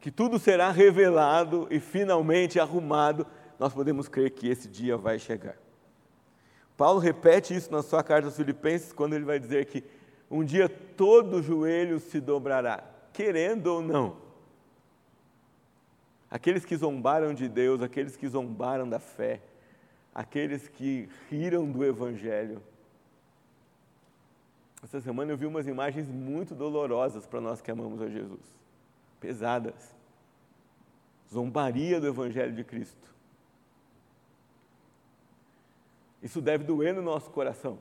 que 0.00 0.10
tudo 0.10 0.38
será 0.38 0.70
revelado 0.70 1.68
e 1.70 1.78
finalmente 1.78 2.58
arrumado, 2.58 3.26
nós 3.58 3.72
podemos 3.72 4.08
crer 4.08 4.30
que 4.30 4.48
esse 4.48 4.66
dia 4.66 4.96
vai 4.96 5.18
chegar. 5.18 5.56
Paulo 6.76 6.98
repete 6.98 7.54
isso 7.54 7.70
na 7.70 7.82
sua 7.82 8.02
carta 8.02 8.26
aos 8.26 8.36
Filipenses, 8.36 8.92
quando 8.92 9.12
ele 9.12 9.24
vai 9.24 9.38
dizer 9.38 9.66
que 9.66 9.84
um 10.30 10.42
dia 10.42 10.68
todo 10.68 11.42
joelho 11.42 12.00
se 12.00 12.20
dobrará, 12.20 12.82
querendo 13.12 13.66
ou 13.66 13.82
não. 13.82 14.29
Aqueles 16.30 16.64
que 16.64 16.76
zombaram 16.76 17.34
de 17.34 17.48
Deus, 17.48 17.82
aqueles 17.82 18.16
que 18.16 18.28
zombaram 18.28 18.88
da 18.88 19.00
fé, 19.00 19.40
aqueles 20.14 20.68
que 20.68 21.08
riram 21.28 21.70
do 21.70 21.84
Evangelho. 21.84 22.62
Essa 24.82 25.00
semana 25.00 25.32
eu 25.32 25.36
vi 25.36 25.44
umas 25.44 25.66
imagens 25.66 26.08
muito 26.08 26.54
dolorosas 26.54 27.26
para 27.26 27.40
nós 27.40 27.60
que 27.60 27.70
amamos 27.70 28.00
a 28.00 28.08
Jesus, 28.08 28.40
pesadas. 29.18 29.94
Zombaria 31.30 32.00
do 32.00 32.06
Evangelho 32.06 32.54
de 32.54 32.64
Cristo. 32.64 33.14
Isso 36.22 36.40
deve 36.40 36.64
doer 36.64 36.94
no 36.94 37.02
nosso 37.02 37.30
coração. 37.30 37.74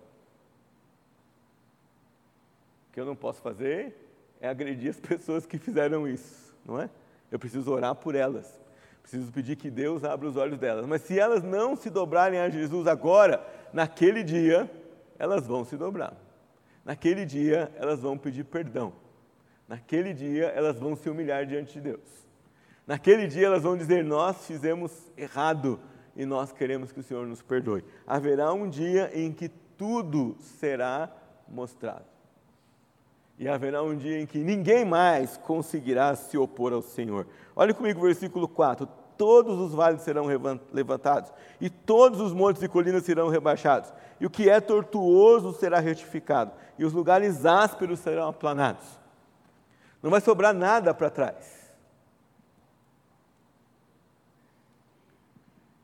O 2.89 2.93
que 2.93 2.99
eu 2.99 3.05
não 3.05 3.15
posso 3.15 3.41
fazer 3.41 3.95
é 4.41 4.47
agredir 4.47 4.89
as 4.89 4.99
pessoas 4.99 5.45
que 5.45 5.57
fizeram 5.57 6.07
isso, 6.07 6.55
não 6.65 6.79
é? 6.79 6.89
Eu 7.31 7.39
preciso 7.39 7.71
orar 7.71 7.95
por 7.95 8.15
elas. 8.15 8.59
Preciso 9.01 9.31
pedir 9.31 9.55
que 9.55 9.69
Deus 9.69 10.03
abra 10.03 10.27
os 10.27 10.35
olhos 10.35 10.59
delas. 10.59 10.85
Mas 10.85 11.01
se 11.01 11.19
elas 11.19 11.43
não 11.43 11.75
se 11.75 11.89
dobrarem 11.89 12.39
a 12.39 12.49
Jesus 12.49 12.87
agora, 12.87 13.45
naquele 13.73 14.23
dia, 14.23 14.69
elas 15.17 15.47
vão 15.47 15.65
se 15.65 15.75
dobrar. 15.75 16.13
Naquele 16.85 17.25
dia, 17.25 17.71
elas 17.75 17.99
vão 17.99 18.17
pedir 18.17 18.43
perdão. 18.45 18.93
Naquele 19.67 20.13
dia, 20.13 20.45
elas 20.47 20.79
vão 20.79 20.95
se 20.95 21.09
humilhar 21.09 21.45
diante 21.45 21.73
de 21.73 21.81
Deus. 21.81 22.27
Naquele 22.85 23.27
dia, 23.27 23.45
elas 23.45 23.63
vão 23.63 23.77
dizer: 23.77 24.03
Nós 24.03 24.45
fizemos 24.47 24.91
errado 25.15 25.79
e 26.15 26.25
nós 26.25 26.51
queremos 26.51 26.91
que 26.91 26.99
o 26.99 27.03
Senhor 27.03 27.27
nos 27.27 27.41
perdoe. 27.41 27.83
Haverá 28.05 28.51
um 28.51 28.67
dia 28.67 29.11
em 29.13 29.31
que 29.31 29.49
tudo 29.77 30.35
será 30.39 31.11
mostrado. 31.47 32.18
E 33.39 33.47
haverá 33.47 33.81
um 33.81 33.95
dia 33.95 34.19
em 34.19 34.25
que 34.25 34.37
ninguém 34.37 34.83
mais 34.83 35.37
conseguirá 35.37 36.13
se 36.13 36.37
opor 36.37 36.73
ao 36.73 36.81
Senhor. 36.81 37.25
Olhe 37.55 37.73
comigo 37.73 38.01
o 38.01 38.03
versículo 38.03 38.49
4. 38.49 38.85
Todos 39.17 39.57
os 39.59 39.73
vales 39.73 40.01
serão 40.01 40.25
levantados, 40.71 41.31
e 41.59 41.69
todos 41.69 42.21
os 42.21 42.33
montes 42.33 42.61
e 42.61 42.67
colinas 42.67 43.03
serão 43.03 43.27
rebaixados, 43.27 43.93
e 44.19 44.25
o 44.25 44.29
que 44.29 44.49
é 44.49 44.61
tortuoso 44.61 45.51
será 45.51 45.79
retificado, 45.79 46.53
e 46.77 46.85
os 46.85 46.93
lugares 46.93 47.45
ásperos 47.45 47.99
serão 47.99 48.29
aplanados. 48.29 48.99
Não 50.01 50.09
vai 50.09 50.21
sobrar 50.21 50.53
nada 50.53 50.93
para 50.93 51.09
trás. 51.09 51.69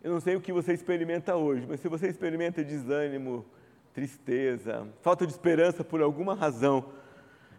Eu 0.02 0.14
não 0.14 0.22
sei 0.22 0.38
o 0.38 0.42
que 0.42 0.54
você 0.54 0.72
experimenta 0.72 1.36
hoje, 1.36 1.66
mas 1.68 1.82
se 1.82 1.90
você 1.90 2.08
experimenta 2.08 2.64
desânimo, 2.64 3.46
tristeza, 3.94 4.88
falta 5.02 5.26
de 5.26 5.34
esperança 5.34 5.84
por 5.84 6.02
alguma 6.02 6.36
razão, 6.36 6.86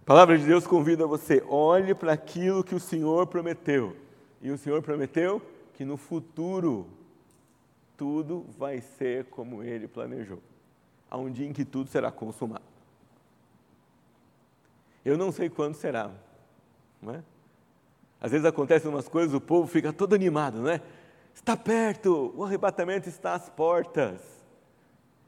palavra 0.07 0.39
de 0.39 0.47
Deus 0.47 0.65
convida 0.69 1.05
você, 1.05 1.43
olhe 1.49 1.93
para 1.93 2.13
aquilo 2.13 2.63
que 2.63 2.77
o 2.77 2.81
Senhor 2.81 3.27
prometeu. 3.27 3.97
E 4.41 4.53
o 4.53 4.57
Senhor 4.57 4.81
prometeu 4.81 5.43
que 5.75 5.85
no 5.85 5.97
futuro 5.97 6.87
tudo 7.97 8.47
vai 8.57 8.81
ser 8.81 9.25
como 9.25 9.65
ele 9.65 9.89
planejou. 9.89 10.39
Há 11.11 11.19
um 11.19 11.31
dia 11.31 11.47
em 11.47 11.53
que 11.53 11.65
tudo 11.65 11.91
será 11.91 12.13
consumado. 12.13 12.63
Eu 15.05 15.19
não 15.19 15.33
sei 15.33 15.51
quando 15.51 15.75
será, 15.75 16.11
não 17.03 17.15
é? 17.15 17.23
Às 18.21 18.31
vezes 18.31 18.47
acontecem 18.47 18.89
umas 18.89 19.09
coisas, 19.09 19.35
o 19.35 19.41
povo 19.41 19.67
fica 19.67 19.93
todo 19.93 20.15
animado, 20.15 20.61
não 20.61 20.71
é? 20.71 20.81
Está 21.35 21.57
perto, 21.57 22.33
o 22.37 22.45
arrebatamento 22.45 23.09
está 23.09 23.35
às 23.35 23.49
portas. 23.49 24.21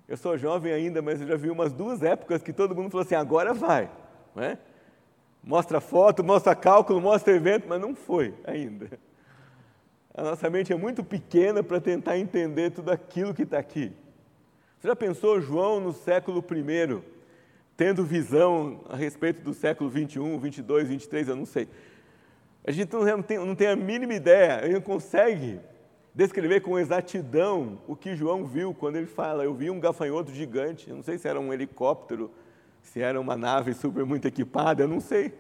Eu 0.07 0.17
sou 0.17 0.39
jovem 0.39 0.73
ainda, 0.73 1.03
mas 1.03 1.21
eu 1.21 1.27
já 1.27 1.37
vi 1.37 1.51
umas 1.51 1.73
duas 1.73 2.03
épocas 2.03 2.43
que 2.43 2.53
todo 2.53 2.75
mundo 2.75 2.91
falou 2.91 3.05
assim: 3.05 3.15
agora 3.15 3.53
vai. 3.53 3.91
Não 4.35 4.43
é? 4.43 4.59
Mostra 5.43 5.81
foto, 5.81 6.23
mostra 6.23 6.55
cálculo, 6.55 7.01
mostra 7.01 7.35
evento, 7.35 7.67
mas 7.69 7.81
não 7.81 7.95
foi 7.95 8.35
ainda. 8.45 8.99
A 10.15 10.23
nossa 10.23 10.51
mente 10.51 10.73
é 10.73 10.77
muito 10.77 11.05
pequena 11.05 11.63
para 11.63 11.81
tentar 11.81 12.19
entender 12.19 12.71
tudo 12.71 12.91
aquilo 12.91 13.33
que 13.33 13.43
está 13.43 13.59
aqui. 13.59 13.93
Você 14.79 14.89
já 14.89 14.97
pensou 14.97 15.41
João 15.41 15.81
no 15.81 15.93
século 15.93 16.39
I, 16.39 17.03
tendo 17.77 18.05
visão 18.05 18.81
a 18.89 18.97
respeito 18.97 19.43
do 19.43 19.55
século 19.55 19.89
21, 19.89 20.39
22, 20.39 20.89
23, 20.89 21.29
eu 21.29 21.37
não 21.37 21.47
sei. 21.47 21.69
A 22.65 22.71
gente 22.71 22.93
não 22.93 23.23
tem, 23.23 23.39
não 23.39 23.55
tem 23.55 23.69
a 23.69 23.77
mínima 23.77 24.15
ideia, 24.15 24.61
ele 24.65 24.75
não 24.75 24.81
consegue 24.81 25.61
descrever 26.15 26.61
com 26.63 26.77
exatidão 26.77 27.79
o 27.87 27.95
que 27.95 28.17
João 28.17 28.45
viu 28.45 28.75
quando 28.75 28.97
ele 28.97 29.07
fala: 29.07 29.45
Eu 29.45 29.55
vi 29.55 29.71
um 29.71 29.79
gafanhoto 29.79 30.33
gigante. 30.33 30.93
Não 30.93 31.03
sei 31.03 31.17
se 31.17 31.29
era 31.29 31.39
um 31.39 31.53
helicóptero, 31.53 32.31
se 32.89 33.01
era 33.01 33.21
uma 33.21 33.37
nave 33.37 33.75
super 33.75 34.05
muito 34.05 34.27
equipada, 34.27 34.83
eu 34.83 34.89
não 34.89 35.01
sei. 35.01 35.33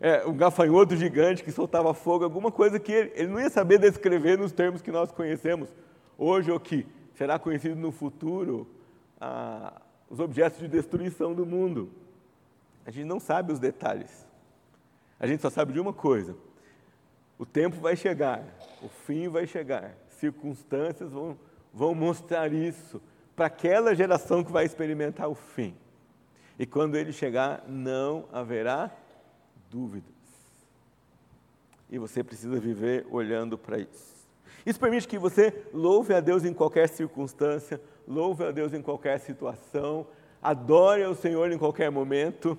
É, 0.00 0.24
um 0.26 0.36
gafanhoto 0.36 0.94
gigante 0.96 1.42
que 1.42 1.50
soltava 1.50 1.92
fogo, 1.92 2.24
alguma 2.24 2.52
coisa 2.52 2.78
que 2.78 2.92
ele, 2.92 3.12
ele 3.14 3.28
não 3.28 3.40
ia 3.40 3.50
saber 3.50 3.78
descrever 3.78 4.38
nos 4.38 4.52
termos 4.52 4.80
que 4.80 4.92
nós 4.92 5.10
conhecemos 5.10 5.68
hoje 6.16 6.50
ou 6.50 6.60
que 6.60 6.86
será 7.14 7.38
conhecido 7.38 7.74
no 7.74 7.90
futuro 7.90 8.68
ah, 9.20 9.80
os 10.08 10.20
objetos 10.20 10.60
de 10.60 10.68
destruição 10.68 11.34
do 11.34 11.44
mundo. 11.44 11.90
A 12.86 12.90
gente 12.90 13.06
não 13.06 13.18
sabe 13.18 13.52
os 13.52 13.58
detalhes. 13.58 14.26
A 15.18 15.26
gente 15.26 15.42
só 15.42 15.50
sabe 15.50 15.72
de 15.72 15.80
uma 15.80 15.92
coisa: 15.92 16.36
o 17.36 17.44
tempo 17.44 17.76
vai 17.80 17.96
chegar, 17.96 18.44
o 18.80 18.88
fim 18.88 19.28
vai 19.28 19.46
chegar 19.46 19.94
circunstâncias 20.18 21.12
vão, 21.12 21.38
vão 21.72 21.94
mostrar 21.94 22.52
isso 22.52 23.00
para 23.34 23.46
aquela 23.46 23.94
geração 23.94 24.42
que 24.42 24.52
vai 24.52 24.64
experimentar 24.64 25.28
o 25.28 25.34
fim. 25.34 25.74
E 26.58 26.66
quando 26.66 26.96
ele 26.96 27.12
chegar, 27.12 27.64
não 27.68 28.26
haverá 28.32 28.90
dúvidas. 29.70 30.12
E 31.90 31.98
você 31.98 32.22
precisa 32.24 32.58
viver 32.58 33.06
olhando 33.10 33.56
para 33.56 33.78
isso. 33.78 34.18
Isso 34.66 34.78
permite 34.78 35.08
que 35.08 35.18
você 35.18 35.64
louve 35.72 36.12
a 36.12 36.20
Deus 36.20 36.44
em 36.44 36.52
qualquer 36.52 36.88
circunstância, 36.88 37.80
louve 38.06 38.44
a 38.44 38.50
Deus 38.50 38.74
em 38.74 38.82
qualquer 38.82 39.18
situação, 39.20 40.06
adore 40.42 41.02
ao 41.02 41.14
Senhor 41.14 41.50
em 41.50 41.56
qualquer 41.56 41.90
momento, 41.90 42.58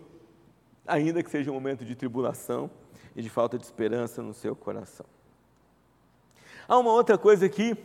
ainda 0.88 1.22
que 1.22 1.30
seja 1.30 1.52
um 1.52 1.54
momento 1.54 1.86
de 1.86 1.96
tribulação 1.96 2.70
e 3.16 3.22
de 3.22 3.30
falta 3.30 3.58
de 3.58 3.66
esperança 3.66 4.24
no 4.24 4.34
seu 4.34 4.56
coração. 4.56 5.06
Há 6.68 6.78
uma 6.78 6.92
outra 6.92 7.18
coisa 7.18 7.46
aqui, 7.46 7.76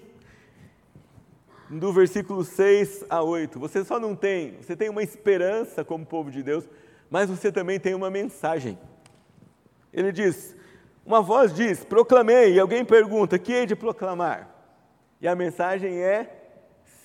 do 1.68 1.92
versículo 1.92 2.44
6 2.44 3.04
a 3.09 3.23
8. 3.23 3.59
Você 3.59 3.85
só 3.85 3.99
não 3.99 4.14
tem, 4.14 4.56
você 4.61 4.76
tem 4.76 4.88
uma 4.88 5.02
esperança 5.02 5.85
como 5.85 6.04
povo 6.04 6.30
de 6.30 6.42
Deus, 6.42 6.68
mas 7.11 7.30
você 7.30 7.50
também 7.50 7.80
tem 7.80 7.94
uma 7.94 8.11
mensagem. 8.11 8.78
Ele 9.92 10.12
diz: 10.12 10.56
Uma 11.04 11.23
voz 11.23 11.54
diz, 11.54 11.85
proclamei, 11.85 12.54
e 12.54 12.61
alguém 12.61 12.85
pergunta, 12.85 13.38
que 13.38 13.52
hei 13.52 13.66
de 13.66 13.76
proclamar? 13.76 14.49
E 15.21 15.28
a 15.28 15.35
mensagem 15.35 16.02
é 16.02 16.28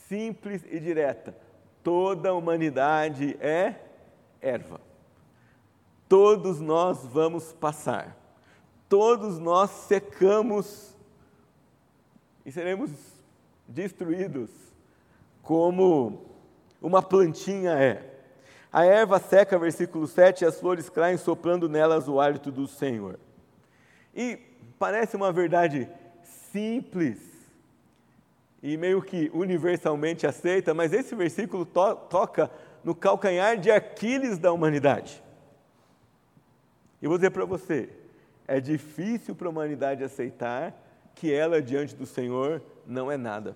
simples 0.07 0.63
e 0.69 0.79
direta: 0.79 1.35
toda 1.83 2.29
a 2.29 2.33
humanidade 2.33 3.37
é 3.39 3.75
erva. 4.41 4.81
Todos 6.07 6.59
nós 6.59 7.05
vamos 7.05 7.53
passar, 7.53 8.17
todos 8.89 9.37
nós 9.37 9.69
secamos 9.69 10.97
e 12.43 12.51
seremos 12.51 12.89
destruídos 13.69 14.49
como 15.41 16.25
uma 16.81 17.01
plantinha 17.01 17.71
é. 17.71 18.05
A 18.71 18.85
erva 18.85 19.19
seca, 19.19 19.57
versículo 19.57 20.05
7, 20.07 20.43
e 20.43 20.47
as 20.47 20.59
flores 20.59 20.89
caem 20.89 21.17
soprando 21.17 21.69
nelas 21.69 22.07
o 22.07 22.19
hálito 22.19 22.51
do 22.51 22.67
Senhor. 22.67 23.19
E 24.13 24.37
parece 24.77 25.15
uma 25.15 25.31
verdade 25.31 25.89
simples 26.51 27.19
e 28.61 28.75
meio 28.77 29.01
que 29.01 29.31
universalmente 29.33 30.27
aceita, 30.27 30.73
mas 30.73 30.93
esse 30.93 31.15
versículo 31.15 31.65
to 31.65 31.95
toca 32.09 32.51
no 32.83 32.93
calcanhar 32.93 33.57
de 33.57 33.71
Aquiles 33.71 34.37
da 34.37 34.51
humanidade. 34.51 35.23
E 37.01 37.07
vou 37.07 37.17
dizer 37.17 37.31
para 37.31 37.45
você, 37.45 37.89
é 38.47 38.59
difícil 38.59 39.33
para 39.33 39.47
a 39.47 39.51
humanidade 39.51 40.03
aceitar 40.03 40.73
que 41.15 41.33
ela 41.33 41.61
diante 41.61 41.95
do 41.95 42.05
Senhor 42.05 42.61
não 42.89 43.11
é 43.11 43.17
nada. 43.17 43.55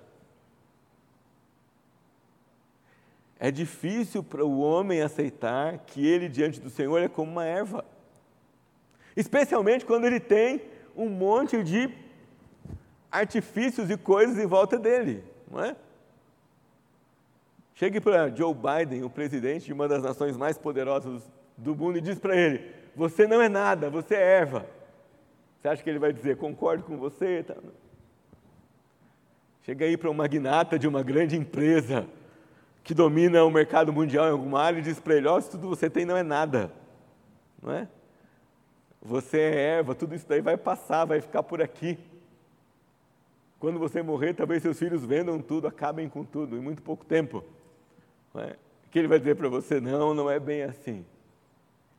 É 3.40 3.52
difícil 3.52 4.24
para 4.24 4.46
o 4.46 4.60
homem 4.60 5.02
aceitar 5.02 5.80
que 5.80 6.06
ele 6.06 6.30
diante 6.30 6.62
do 6.62 6.70
Senhor 6.70 7.00
é 7.00 7.10
como 7.10 7.32
uma 7.32 7.46
erva. 7.46 7.84
Especialmente 9.18 9.86
quando 9.86 10.06
ele 10.06 10.20
tem 10.20 10.62
um 10.96 11.10
monte 11.10 11.62
de 11.63 11.90
artifícios 13.12 13.90
e 13.90 13.98
coisas 13.98 14.38
em 14.38 14.46
volta 14.46 14.78
dele, 14.78 15.24
não 15.52 15.62
é? 15.62 15.75
Chegue 17.75 18.00
para 18.00 18.30
Joe 18.30 18.54
Biden, 18.54 19.04
o 19.04 19.10
presidente 19.10 19.66
de 19.66 19.74
uma 19.74 19.88
das 19.88 20.04
nações 20.04 20.38
mais 20.38 20.58
poderosas 20.58 21.24
do 21.58 21.75
mundo, 21.75 21.98
e 21.98 22.02
diz 22.02 22.20
para 22.20 22.36
ele: 22.36 22.72
Você 22.96 23.28
não 23.28 23.42
é 23.42 23.50
nada, 23.50 23.90
você 23.90 24.16
é 24.16 24.22
erva. 24.22 24.66
Você 25.60 25.68
acha 25.68 25.84
que 25.84 25.90
ele 25.90 26.00
vai 26.00 26.13
dizer, 26.13 26.38
concordo 26.38 26.84
com 26.84 26.98
você? 26.98 27.46
Chega 29.63 29.86
aí 29.86 29.96
para 29.96 30.10
um 30.10 30.13
magnata 30.13 30.77
de 30.77 30.88
uma 30.88 31.01
grande 31.01 31.38
empresa 31.38 32.05
que 32.84 32.93
domina 32.93 33.46
o 33.46 33.50
mercado 33.50 33.93
mundial 33.93 34.27
em 34.27 34.32
alguma 34.32 34.62
área 34.62 34.79
e 34.79 34.82
diz 34.82 35.00
para 35.00 35.15
ele: 35.15 35.27
oh, 35.27 35.41
tudo 35.41 35.70
você 35.70 35.89
tem 35.89 36.05
não 36.05 36.17
é 36.17 36.24
nada, 36.24 36.72
não 37.62 37.72
é? 37.72 37.88
Você 39.01 39.39
é 39.39 39.55
erva, 39.77 39.96
tudo 39.96 40.15
isso 40.15 40.27
daí 40.27 40.41
vai 40.41 40.58
passar, 40.58 41.05
vai 41.05 41.22
ficar 41.22 41.43
por 41.43 41.62
aqui. 41.62 41.98
Quando 43.58 43.79
você 43.79 44.01
morrer, 44.01 44.34
talvez 44.34 44.62
seus 44.62 44.77
filhos 44.77 45.05
vendam 45.05 45.39
tudo, 45.39 45.65
acabem 45.65 46.10
com 46.10 46.25
tudo, 46.25 46.58
em 46.58 46.62
muito 46.62 46.82
pouco 46.82 47.05
tempo. 47.05 47.41
Não 48.34 48.41
é? 48.41 48.58
Que 48.91 49.00
ele 49.00 49.08
vai 49.08 49.17
dizer 49.17 49.36
para 49.36 49.48
você: 49.48 49.79
não, 49.79 50.13
não 50.13 50.29
é 50.29 50.41
bem 50.41 50.63
assim. 50.63 51.05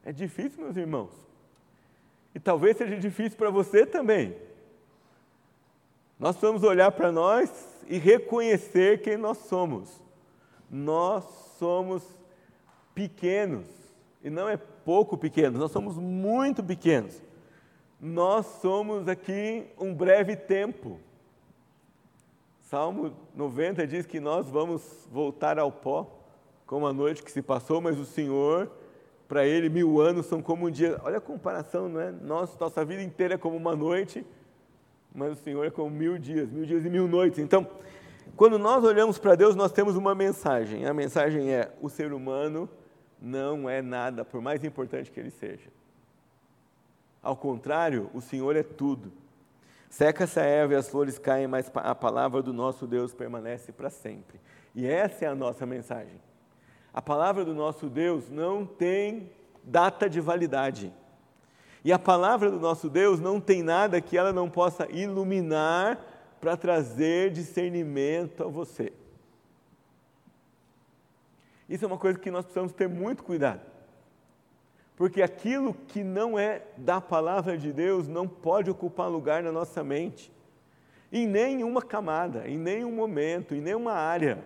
É 0.04 0.12
difícil, 0.12 0.62
meus 0.62 0.76
irmãos. 0.76 1.10
E 2.34 2.38
talvez 2.38 2.76
seja 2.76 2.98
difícil 2.98 3.38
para 3.38 3.48
você 3.48 3.86
também. 3.86 4.36
Nós 6.24 6.36
precisamos 6.36 6.62
olhar 6.62 6.90
para 6.90 7.12
nós 7.12 7.50
e 7.86 7.98
reconhecer 7.98 9.02
quem 9.02 9.18
nós 9.18 9.36
somos 9.36 10.02
nós 10.74 11.24
somos 11.56 12.02
pequenos, 12.94 13.64
e 14.24 14.28
não 14.28 14.48
é 14.48 14.56
pouco 14.56 15.16
pequenos, 15.16 15.60
nós 15.60 15.70
somos 15.70 15.96
muito 15.96 16.64
pequenos. 16.64 17.22
Nós 18.00 18.44
somos 18.60 19.06
aqui 19.06 19.66
um 19.78 19.94
breve 19.94 20.34
tempo. 20.34 20.98
Salmo 22.62 23.14
90 23.36 23.86
diz 23.86 24.04
que 24.04 24.18
nós 24.18 24.48
vamos 24.48 24.82
voltar 25.12 25.60
ao 25.60 25.70
pó, 25.70 26.10
como 26.66 26.88
a 26.88 26.92
noite 26.92 27.22
que 27.22 27.30
se 27.30 27.40
passou, 27.40 27.80
mas 27.80 27.96
o 27.98 28.04
Senhor, 28.04 28.68
para 29.28 29.46
Ele, 29.46 29.68
mil 29.68 30.00
anos 30.00 30.26
são 30.26 30.42
como 30.42 30.66
um 30.66 30.70
dia. 30.70 31.00
Olha 31.04 31.18
a 31.18 31.20
comparação, 31.20 31.88
não 31.88 32.00
é? 32.00 32.10
Nossa, 32.10 32.56
nossa 32.58 32.84
vida 32.84 33.02
inteira 33.02 33.34
é 33.34 33.38
como 33.38 33.56
uma 33.56 33.76
noite, 33.76 34.26
mas 35.14 35.32
o 35.32 35.42
Senhor 35.42 35.64
é 35.64 35.70
como 35.70 35.88
mil 35.88 36.18
dias, 36.18 36.50
mil 36.50 36.66
dias 36.66 36.84
e 36.84 36.90
mil 36.90 37.06
noites. 37.06 37.38
Então, 37.38 37.66
quando 38.36 38.58
nós 38.58 38.82
olhamos 38.82 39.16
para 39.16 39.36
Deus, 39.36 39.54
nós 39.54 39.70
temos 39.70 39.96
uma 39.96 40.14
mensagem. 40.14 40.86
A 40.86 40.92
mensagem 40.92 41.52
é: 41.52 41.72
o 41.80 41.88
ser 41.88 42.12
humano 42.12 42.68
não 43.20 43.70
é 43.70 43.80
nada, 43.80 44.24
por 44.24 44.40
mais 44.40 44.64
importante 44.64 45.12
que 45.12 45.20
ele 45.20 45.30
seja. 45.30 45.70
Ao 47.22 47.36
contrário, 47.36 48.10
o 48.12 48.20
Senhor 48.20 48.56
é 48.56 48.62
tudo. 48.62 49.12
Seca-se 49.88 50.40
a 50.40 50.42
erva 50.42 50.74
e 50.74 50.76
as 50.76 50.88
flores 50.88 51.18
caem, 51.18 51.46
mas 51.46 51.70
a 51.72 51.94
palavra 51.94 52.42
do 52.42 52.52
nosso 52.52 52.84
Deus 52.86 53.14
permanece 53.14 53.70
para 53.70 53.88
sempre. 53.88 54.40
E 54.74 54.84
essa 54.84 55.24
é 55.24 55.28
a 55.28 55.34
nossa 55.34 55.64
mensagem. 55.64 56.20
A 56.92 57.00
palavra 57.00 57.44
do 57.44 57.54
nosso 57.54 57.88
Deus 57.88 58.28
não 58.28 58.66
tem 58.66 59.30
data 59.62 60.10
de 60.10 60.20
validade. 60.20 60.92
E 61.84 61.92
a 61.92 61.98
palavra 61.98 62.50
do 62.50 62.58
nosso 62.58 62.88
Deus 62.88 63.20
não 63.20 63.38
tem 63.38 63.62
nada 63.62 64.00
que 64.00 64.16
ela 64.16 64.32
não 64.32 64.48
possa 64.48 64.90
iluminar 64.90 66.00
para 66.40 66.56
trazer 66.56 67.30
discernimento 67.30 68.42
a 68.42 68.46
você. 68.46 68.90
Isso 71.68 71.84
é 71.84 71.86
uma 71.86 71.98
coisa 71.98 72.18
que 72.18 72.30
nós 72.30 72.44
precisamos 72.44 72.72
ter 72.72 72.88
muito 72.88 73.22
cuidado. 73.22 73.60
Porque 74.96 75.20
aquilo 75.20 75.74
que 75.88 76.02
não 76.02 76.38
é 76.38 76.62
da 76.76 77.00
palavra 77.00 77.58
de 77.58 77.72
Deus 77.72 78.08
não 78.08 78.26
pode 78.26 78.70
ocupar 78.70 79.10
lugar 79.10 79.42
na 79.42 79.52
nossa 79.52 79.82
mente, 79.84 80.32
em 81.12 81.26
nenhuma 81.26 81.82
camada, 81.82 82.48
em 82.48 82.56
nenhum 82.56 82.92
momento, 82.92 83.54
em 83.54 83.60
nenhuma 83.60 83.92
área. 83.92 84.42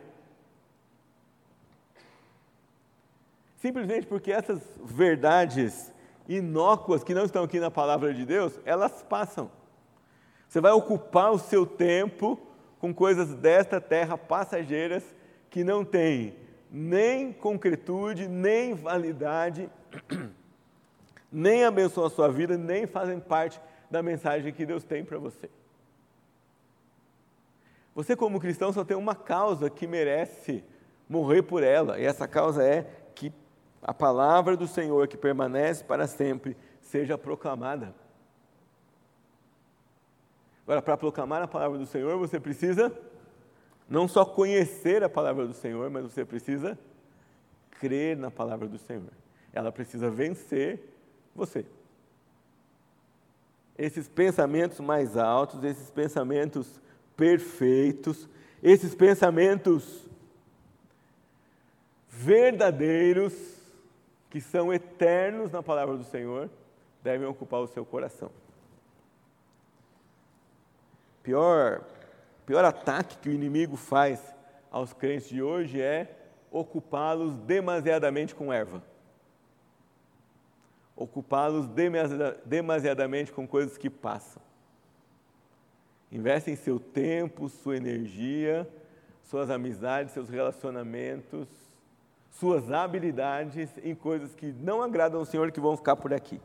Simplesmente 3.58 4.06
porque 4.06 4.32
essas 4.32 4.60
verdades 4.84 5.92
inócuas 6.28 7.02
que 7.02 7.14
não 7.14 7.24
estão 7.24 7.44
aqui 7.44 7.58
na 7.58 7.70
palavra 7.70 8.12
de 8.12 8.24
Deus, 8.26 8.58
elas 8.64 9.02
passam. 9.02 9.50
Você 10.48 10.60
vai 10.60 10.72
ocupar 10.72 11.32
o 11.32 11.38
seu 11.38 11.64
tempo 11.64 12.38
com 12.78 12.92
coisas 12.92 13.34
desta 13.34 13.80
terra 13.80 14.16
passageiras 14.18 15.02
que 15.50 15.64
não 15.64 15.84
têm 15.84 16.36
nem 16.70 17.32
concretude, 17.32 18.28
nem 18.28 18.74
validade, 18.74 19.70
nem 21.32 21.64
abençoam 21.64 22.06
a 22.06 22.10
sua 22.10 22.28
vida, 22.28 22.56
nem 22.56 22.86
fazem 22.86 23.18
parte 23.18 23.60
da 23.90 24.02
mensagem 24.02 24.52
que 24.52 24.66
Deus 24.66 24.84
tem 24.84 25.04
para 25.04 25.18
você. 25.18 25.48
Você, 27.94 28.14
como 28.14 28.38
cristão, 28.38 28.72
só 28.72 28.84
tem 28.84 28.96
uma 28.96 29.14
causa 29.14 29.68
que 29.70 29.86
merece 29.86 30.62
morrer 31.08 31.42
por 31.42 31.62
ela, 31.62 31.98
e 31.98 32.04
essa 32.04 32.28
causa 32.28 32.62
é 32.62 32.86
a 33.82 33.94
palavra 33.94 34.56
do 34.56 34.66
Senhor, 34.66 35.06
que 35.08 35.16
permanece 35.16 35.84
para 35.84 36.06
sempre, 36.06 36.56
seja 36.80 37.16
proclamada. 37.16 37.94
Agora, 40.64 40.82
para 40.82 40.96
proclamar 40.96 41.42
a 41.42 41.48
palavra 41.48 41.78
do 41.78 41.86
Senhor, 41.86 42.18
você 42.18 42.38
precisa 42.38 42.92
não 43.88 44.06
só 44.06 44.24
conhecer 44.24 45.02
a 45.02 45.08
palavra 45.08 45.46
do 45.46 45.54
Senhor, 45.54 45.88
mas 45.88 46.02
você 46.02 46.24
precisa 46.24 46.78
crer 47.80 48.16
na 48.16 48.30
palavra 48.30 48.68
do 48.68 48.76
Senhor. 48.76 49.12
Ela 49.52 49.72
precisa 49.72 50.10
vencer 50.10 50.80
você. 51.34 51.64
Esses 53.78 54.08
pensamentos 54.08 54.80
mais 54.80 55.16
altos, 55.16 55.64
esses 55.64 55.90
pensamentos 55.90 56.80
perfeitos, 57.16 58.28
esses 58.62 58.94
pensamentos 58.94 60.06
verdadeiros, 62.08 63.32
que 64.30 64.40
são 64.40 64.72
eternos 64.72 65.50
na 65.50 65.62
palavra 65.62 65.96
do 65.96 66.04
Senhor, 66.04 66.50
devem 67.02 67.26
ocupar 67.26 67.60
o 67.60 67.66
seu 67.66 67.84
coração 67.84 68.30
pior, 71.28 71.84
pior 72.46 72.64
ataque 72.64 73.18
que 73.18 73.28
o 73.28 73.32
inimigo 73.32 73.76
faz 73.76 74.34
aos 74.70 74.94
crentes 74.94 75.28
de 75.28 75.42
hoje 75.42 75.78
é 75.78 76.16
ocupá-los 76.50 77.34
demasiadamente 77.34 78.34
com 78.34 78.50
erva. 78.50 78.82
Ocupá-los 80.96 81.68
demasiadamente 82.46 83.30
com 83.30 83.46
coisas 83.46 83.76
que 83.76 83.90
passam. 83.90 84.42
Investem 86.10 86.56
seu 86.56 86.80
tempo, 86.80 87.46
sua 87.50 87.76
energia, 87.76 88.66
suas 89.22 89.50
amizades, 89.50 90.14
seus 90.14 90.30
relacionamentos, 90.30 91.46
suas 92.30 92.70
habilidades 92.70 93.70
em 93.82 93.94
coisas 93.94 94.34
que 94.34 94.52
não 94.52 94.82
agradam 94.82 95.20
ao 95.20 95.24
Senhor 95.24 95.50
que 95.50 95.60
vão 95.60 95.76
ficar 95.76 95.96
por 95.96 96.12
aqui. 96.12 96.40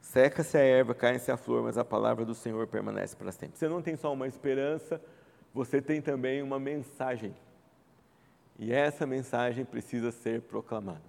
Seca-se 0.00 0.56
a 0.56 0.60
erva, 0.60 0.94
cai-se 0.94 1.30
a 1.32 1.36
flor, 1.36 1.62
mas 1.62 1.76
a 1.76 1.84
palavra 1.84 2.24
do 2.24 2.34
Senhor 2.34 2.66
permanece 2.68 3.16
para 3.16 3.32
sempre. 3.32 3.58
Você 3.58 3.68
não 3.68 3.82
tem 3.82 3.96
só 3.96 4.12
uma 4.12 4.28
esperança, 4.28 5.00
você 5.52 5.82
tem 5.82 6.00
também 6.00 6.42
uma 6.42 6.58
mensagem. 6.58 7.34
E 8.58 8.72
essa 8.72 9.06
mensagem 9.06 9.64
precisa 9.64 10.12
ser 10.12 10.42
proclamada. 10.42 11.02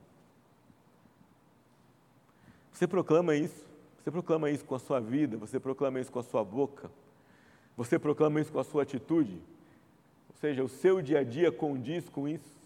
Você 2.72 2.88
proclama 2.88 3.36
isso, 3.36 3.66
você 4.04 4.12
proclama 4.12 4.50
isso 4.50 4.66
com 4.66 4.76
a 4.76 4.80
sua 4.80 5.00
vida, 5.00 5.38
você 5.38 5.60
proclama 5.60 6.00
isso 6.00 6.12
com 6.12 6.20
a 6.20 6.24
sua 6.24 6.44
boca, 6.44 6.92
você 7.78 7.98
proclama 7.98 8.42
isso 8.42 8.52
com 8.52 8.60
a 8.60 8.64
sua 8.64 8.84
atitude. 8.84 9.42
Ou 10.36 10.40
seja, 10.42 10.64
o 10.64 10.68
seu 10.68 11.02
dia 11.02 11.20
a 11.20 11.24
dia 11.24 11.50
condiz 11.50 12.10
com 12.10 12.28
isso. 12.28 12.60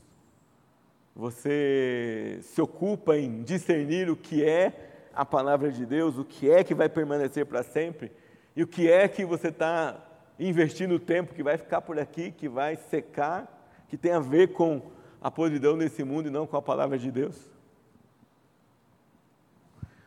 Você 1.16 2.40
se 2.42 2.60
ocupa 2.60 3.16
em 3.16 3.44
discernir 3.44 4.10
o 4.10 4.16
que 4.16 4.44
é 4.44 5.10
a 5.14 5.24
palavra 5.24 5.72
de 5.72 5.86
Deus, 5.86 6.18
o 6.18 6.26
que 6.26 6.50
é 6.50 6.64
que 6.64 6.74
vai 6.74 6.90
permanecer 6.90 7.46
para 7.46 7.62
sempre 7.62 8.12
e 8.56 8.64
o 8.64 8.68
que 8.68 8.90
é 8.90 9.08
que 9.08 9.24
você 9.24 9.50
está 9.50 10.04
investindo 10.40 10.98
tempo 11.00 11.36
que 11.36 11.44
vai 11.44 11.58
ficar 11.58 11.82
por 11.82 12.00
aqui, 12.00 12.32
que 12.32 12.50
vai 12.50 12.76
secar, 12.76 13.48
que 13.88 13.96
tem 13.98 14.14
a 14.14 14.20
ver 14.20 14.54
com 14.54 14.82
a 15.22 15.30
podridão 15.30 15.78
desse 15.78 16.04
mundo 16.04 16.28
e 16.28 16.32
não 16.32 16.48
com 16.48 16.58
a 16.58 16.62
palavra 16.62 16.98
de 16.98 17.12
Deus. 17.12 17.38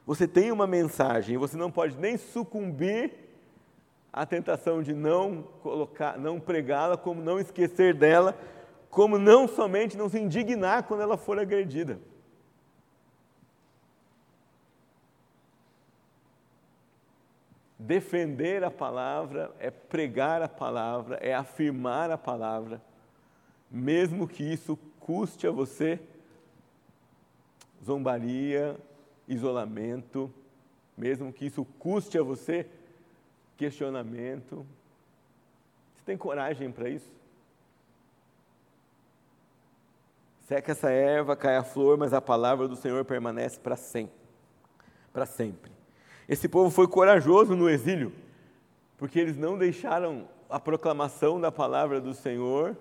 Você 0.04 0.26
tem 0.26 0.50
uma 0.50 0.66
mensagem, 0.66 1.38
você 1.38 1.56
não 1.56 1.70
pode 1.70 1.96
nem 1.96 2.16
sucumbir 2.16 3.21
à 4.12 4.26
tentação 4.26 4.82
de 4.82 4.92
não 4.92 5.42
colocar, 5.62 6.18
não 6.18 6.38
pregá-la, 6.38 6.96
como 6.96 7.22
não 7.22 7.40
esquecer 7.40 7.94
dela, 7.94 8.36
como 8.90 9.18
não 9.18 9.48
somente 9.48 9.96
não 9.96 10.08
se 10.08 10.18
indignar 10.18 10.82
quando 10.82 11.00
ela 11.00 11.16
for 11.16 11.38
agredida. 11.38 11.98
Defender 17.78 18.62
a 18.62 18.70
palavra 18.70 19.50
é 19.58 19.70
pregar 19.70 20.42
a 20.42 20.48
palavra, 20.48 21.16
é 21.16 21.34
afirmar 21.34 22.10
a 22.10 22.18
palavra. 22.18 22.80
mesmo 23.70 24.28
que 24.28 24.44
isso 24.44 24.78
custe 25.00 25.46
a 25.46 25.50
você 25.50 25.98
zombaria, 27.82 28.76
isolamento, 29.26 30.32
mesmo 30.96 31.32
que 31.32 31.46
isso 31.46 31.64
custe 31.78 32.18
a 32.18 32.22
você 32.22 32.66
questionamento. 33.56 34.66
Você 35.94 36.02
tem 36.04 36.16
coragem 36.16 36.70
para 36.70 36.88
isso? 36.88 37.12
Seca 40.46 40.72
essa 40.72 40.90
erva, 40.90 41.36
cai 41.36 41.56
a 41.56 41.62
flor, 41.62 41.96
mas 41.96 42.12
a 42.12 42.20
palavra 42.20 42.68
do 42.68 42.76
Senhor 42.76 43.04
permanece 43.04 43.58
para 43.58 43.76
sempre. 43.76 44.14
Para 45.12 45.24
sempre. 45.24 45.70
Esse 46.28 46.48
povo 46.48 46.70
foi 46.70 46.88
corajoso 46.88 47.54
no 47.54 47.68
exílio, 47.68 48.12
porque 48.98 49.18
eles 49.18 49.36
não 49.36 49.56
deixaram 49.56 50.28
a 50.48 50.60
proclamação 50.60 51.40
da 51.40 51.50
palavra 51.50 52.00
do 52.00 52.12
Senhor 52.12 52.76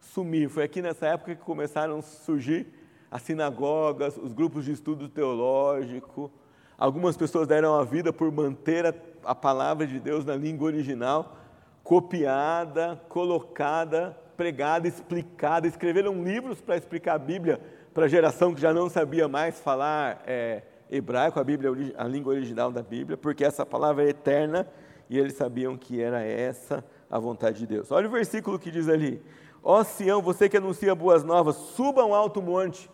sumir. 0.00 0.48
Foi 0.48 0.64
aqui 0.64 0.82
nessa 0.82 1.06
época 1.06 1.34
que 1.34 1.42
começaram 1.42 1.98
a 1.98 2.02
surgir 2.02 2.66
as 3.10 3.22
sinagogas, 3.22 4.16
os 4.16 4.32
grupos 4.32 4.64
de 4.64 4.72
estudo 4.72 5.08
teológico. 5.08 6.30
Algumas 6.78 7.16
pessoas 7.16 7.46
deram 7.46 7.74
a 7.74 7.84
vida 7.84 8.12
por 8.12 8.32
manter 8.32 8.86
a, 8.86 8.94
a 9.24 9.34
palavra 9.34 9.86
de 9.86 9.98
Deus 9.98 10.24
na 10.24 10.36
língua 10.36 10.66
original, 10.66 11.36
copiada, 11.82 13.00
colocada, 13.08 14.16
pregada, 14.36 14.86
explicada. 14.86 15.66
Escreveram 15.66 16.22
livros 16.22 16.60
para 16.60 16.76
explicar 16.76 17.14
a 17.14 17.18
Bíblia 17.18 17.60
para 17.92 18.04
a 18.04 18.08
geração 18.08 18.54
que 18.54 18.60
já 18.60 18.72
não 18.72 18.88
sabia 18.88 19.28
mais 19.28 19.60
falar 19.60 20.22
é, 20.26 20.62
hebraico, 20.90 21.40
a, 21.40 21.44
Bíblia, 21.44 21.70
a 21.96 22.04
língua 22.04 22.32
original 22.32 22.70
da 22.70 22.82
Bíblia, 22.82 23.16
porque 23.16 23.44
essa 23.44 23.66
palavra 23.66 24.04
é 24.04 24.08
eterna 24.08 24.66
e 25.08 25.18
eles 25.18 25.34
sabiam 25.34 25.76
que 25.76 26.00
era 26.00 26.22
essa 26.22 26.84
a 27.10 27.18
vontade 27.18 27.58
de 27.58 27.66
Deus. 27.66 27.90
Olha 27.90 28.08
o 28.08 28.10
versículo 28.10 28.58
que 28.58 28.70
diz 28.70 28.88
ali: 28.88 29.20
Ó 29.62 29.82
Sião, 29.82 30.22
você 30.22 30.48
que 30.48 30.56
anuncia 30.56 30.94
boas 30.94 31.24
novas, 31.24 31.56
suba 31.56 32.04
um 32.04 32.14
alto 32.14 32.40
monte 32.40 32.88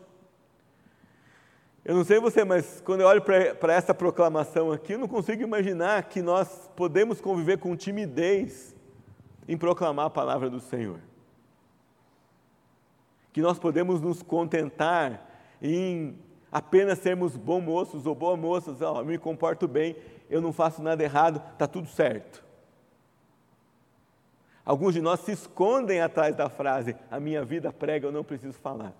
eu 1.87 1.95
não 1.95 2.03
sei 2.03 2.19
você, 2.19 2.45
mas 2.45 2.83
quando 2.85 3.03
eu 3.03 3.07
olho 3.07 3.23
para 3.23 3.73
essa 3.73 3.95
proclamação 3.95 4.73
aqui, 4.73 4.95
eu 4.95 4.99
não 4.99 5.07
consigo 5.07 5.41
imaginar 5.41 6.03
que 6.03 6.21
nós 6.21 6.69
podemos 6.75 7.21
conviver 7.21 7.59
com 7.59 7.77
timidez 7.77 8.75
em 9.47 9.57
proclamar 9.57 10.07
a 10.07 10.11
palavra 10.11 10.51
do 10.51 10.59
Senhor. 10.59 10.99
Que 13.33 13.41
nós 13.41 13.57
podemos 13.57 14.01
nos 14.01 14.21
contentar 14.21 15.31
em 15.63 16.19
apenas 16.51 16.99
sermos 16.99 17.37
bons 17.37 17.63
moços 17.63 18.05
ou 18.05 18.17
boas 18.17 18.37
moças, 18.37 18.81
oh, 18.81 18.99
eu 18.99 19.05
me 19.05 19.17
comporto 19.17 19.69
bem, 19.69 19.95
eu 20.29 20.41
não 20.41 20.53
faço 20.53 20.83
nada 20.83 21.05
errado, 21.05 21.41
está 21.53 21.69
tudo 21.69 21.87
certo. 21.87 22.45
Alguns 24.65 24.93
de 24.93 25.01
nós 25.01 25.21
se 25.21 25.31
escondem 25.31 26.01
atrás 26.01 26.35
da 26.35 26.49
frase: 26.49 26.97
a 27.09 27.21
minha 27.21 27.45
vida 27.45 27.73
prega, 27.73 28.09
eu 28.09 28.13
não 28.13 28.25
preciso 28.25 28.59
falar. 28.59 28.93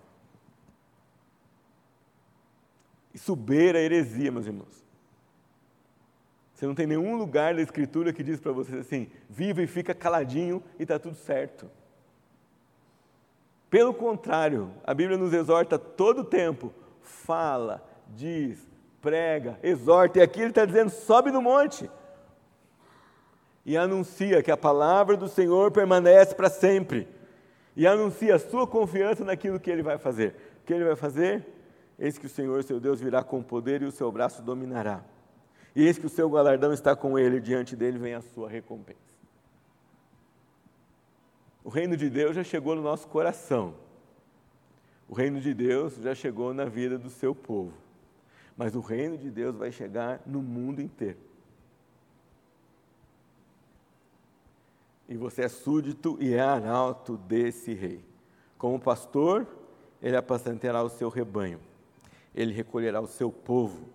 Isso 3.17 3.35
beira 3.35 3.79
a 3.79 3.81
heresia, 3.81 4.31
meus 4.31 4.45
irmãos. 4.45 4.85
Você 6.53 6.67
não 6.67 6.75
tem 6.75 6.85
nenhum 6.85 7.17
lugar 7.17 7.55
da 7.55 7.63
Escritura 7.63 8.13
que 8.13 8.21
diz 8.21 8.39
para 8.39 8.51
você 8.51 8.75
assim: 8.75 9.09
viva 9.27 9.59
e 9.59 9.65
fica 9.65 9.91
caladinho 9.95 10.61
e 10.77 10.83
está 10.83 10.99
tudo 10.99 11.15
certo. 11.15 11.67
Pelo 13.71 13.91
contrário, 13.91 14.71
a 14.83 14.93
Bíblia 14.93 15.17
nos 15.17 15.33
exorta 15.33 15.79
todo 15.79 16.19
o 16.19 16.23
tempo: 16.23 16.71
fala, 17.01 17.83
diz, 18.09 18.59
prega, 19.01 19.57
exorta. 19.63 20.19
E 20.19 20.21
aqui 20.21 20.39
ele 20.39 20.49
está 20.49 20.63
dizendo: 20.63 20.91
sobe 20.91 21.31
no 21.31 21.41
monte 21.41 21.89
e 23.65 23.75
anuncia 23.75 24.43
que 24.43 24.51
a 24.51 24.57
palavra 24.57 25.17
do 25.17 25.27
Senhor 25.27 25.71
permanece 25.71 26.35
para 26.35 26.51
sempre. 26.51 27.07
E 27.75 27.87
anuncia 27.87 28.35
a 28.35 28.39
sua 28.39 28.67
confiança 28.67 29.25
naquilo 29.25 29.59
que 29.59 29.71
ele 29.71 29.81
vai 29.81 29.97
fazer. 29.97 30.35
O 30.61 30.67
que 30.67 30.73
ele 30.73 30.85
vai 30.85 30.95
fazer? 30.95 31.56
Eis 31.99 32.17
que 32.17 32.27
o 32.27 32.29
Senhor, 32.29 32.63
seu 32.63 32.79
Deus, 32.79 33.01
virá 33.01 33.23
com 33.23 33.41
poder 33.41 33.81
e 33.81 33.85
o 33.85 33.91
seu 33.91 34.11
braço 34.11 34.41
dominará. 34.41 35.03
E 35.75 35.83
eis 35.83 35.97
que 35.97 36.05
o 36.05 36.09
seu 36.09 36.29
galardão 36.29 36.71
está 36.71 36.95
com 36.95 37.17
ele, 37.17 37.37
e 37.37 37.41
diante 37.41 37.75
dele 37.75 37.97
vem 37.97 38.13
a 38.13 38.21
sua 38.21 38.47
recompensa. 38.47 38.99
O 41.63 41.69
reino 41.69 41.97
de 41.97 42.09
Deus 42.09 42.35
já 42.35 42.43
chegou 42.43 42.75
no 42.75 42.81
nosso 42.81 43.07
coração. 43.07 43.73
O 45.09 45.13
reino 45.13 45.41
de 45.41 45.53
Deus 45.53 45.95
já 45.95 46.13
chegou 46.13 46.53
na 46.53 46.65
vida 46.65 46.97
do 46.97 47.09
seu 47.09 47.33
povo. 47.33 47.73
Mas 48.55 48.75
o 48.75 48.79
reino 48.79 49.17
de 49.17 49.29
Deus 49.29 49.55
vai 49.55 49.71
chegar 49.71 50.21
no 50.25 50.41
mundo 50.41 50.81
inteiro. 50.81 51.17
E 55.09 55.15
você 55.15 55.43
é 55.43 55.47
súdito 55.47 56.17
e 56.19 56.33
é 56.33 56.39
arauto 56.39 57.17
desse 57.17 57.73
rei. 57.73 58.03
Como 58.57 58.79
pastor, 58.79 59.47
ele 60.01 60.15
apacentará 60.15 60.83
o 60.83 60.89
seu 60.89 61.09
rebanho 61.09 61.59
ele 62.37 62.53
recolherá 62.53 63.01
o 63.01 63.07
seu 63.07 63.31
povo, 63.31 63.89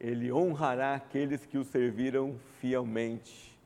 ele 0.00 0.32
honrará 0.32 0.96
aqueles 0.96 1.46
que 1.46 1.56
o 1.56 1.62
serviram 1.62 2.36
fielmente, 2.58 3.56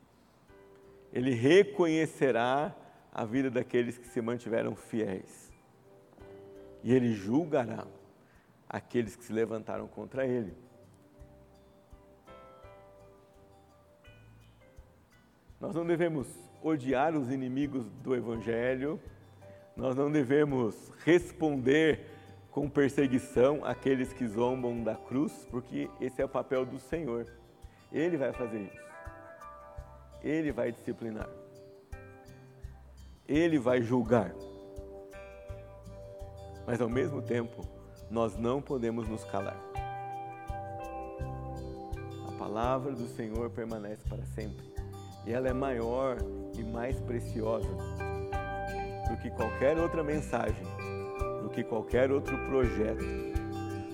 ele 1.10 1.32
reconhecerá 1.32 2.76
a 3.10 3.24
vida 3.24 3.50
daqueles 3.50 3.96
que 3.96 4.06
se 4.06 4.20
mantiveram 4.20 4.76
fiéis, 4.76 5.50
e 6.84 6.92
ele 6.92 7.14
julgará 7.14 7.86
aqueles 8.68 9.16
que 9.16 9.24
se 9.24 9.32
levantaram 9.32 9.88
contra 9.88 10.26
ele. 10.26 10.52
Nós 15.58 15.74
não 15.74 15.86
devemos 15.86 16.28
odiar 16.62 17.16
os 17.16 17.30
inimigos 17.30 17.90
do 18.02 18.14
Evangelho, 18.14 19.00
nós 19.74 19.96
não 19.96 20.12
devemos 20.12 20.92
responder 21.04 22.19
com 22.50 22.68
perseguição 22.68 23.64
aqueles 23.64 24.12
que 24.12 24.26
zombam 24.26 24.82
da 24.82 24.96
cruz, 24.96 25.46
porque 25.50 25.88
esse 26.00 26.20
é 26.20 26.24
o 26.24 26.28
papel 26.28 26.66
do 26.66 26.78
Senhor. 26.78 27.26
Ele 27.92 28.16
vai 28.16 28.32
fazer 28.32 28.60
isso. 28.60 28.90
Ele 30.22 30.52
vai 30.52 30.72
disciplinar. 30.72 31.28
Ele 33.26 33.58
vai 33.58 33.80
julgar. 33.80 34.34
Mas 36.66 36.80
ao 36.80 36.88
mesmo 36.88 37.22
tempo, 37.22 37.64
nós 38.10 38.36
não 38.36 38.60
podemos 38.60 39.08
nos 39.08 39.24
calar. 39.24 39.56
A 42.28 42.32
palavra 42.38 42.92
do 42.92 43.06
Senhor 43.06 43.50
permanece 43.50 44.08
para 44.08 44.24
sempre. 44.26 44.68
E 45.26 45.32
ela 45.32 45.48
é 45.48 45.52
maior 45.52 46.16
e 46.58 46.64
mais 46.64 47.00
preciosa 47.00 47.68
do 49.08 49.16
que 49.18 49.30
qualquer 49.30 49.78
outra 49.78 50.02
mensagem 50.02 50.79
do 51.50 51.54
que 51.54 51.64
qualquer 51.64 52.12
outro 52.12 52.38
projeto, 52.46 53.04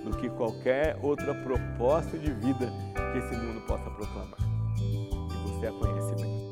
do 0.05 0.14
que 0.19 0.29
qualquer 0.29 0.99
outra 1.03 1.35
proposta 1.35 2.19
de 2.19 2.31
vida 2.31 2.71
que 3.12 3.19
esse 3.19 3.35
mundo 3.35 3.62
possa 3.66 3.90
proclamar. 3.90 4.38
E 4.79 5.49
você 5.49 5.66
a 5.66 5.73
conhece 5.73 6.23
bem. 6.23 6.46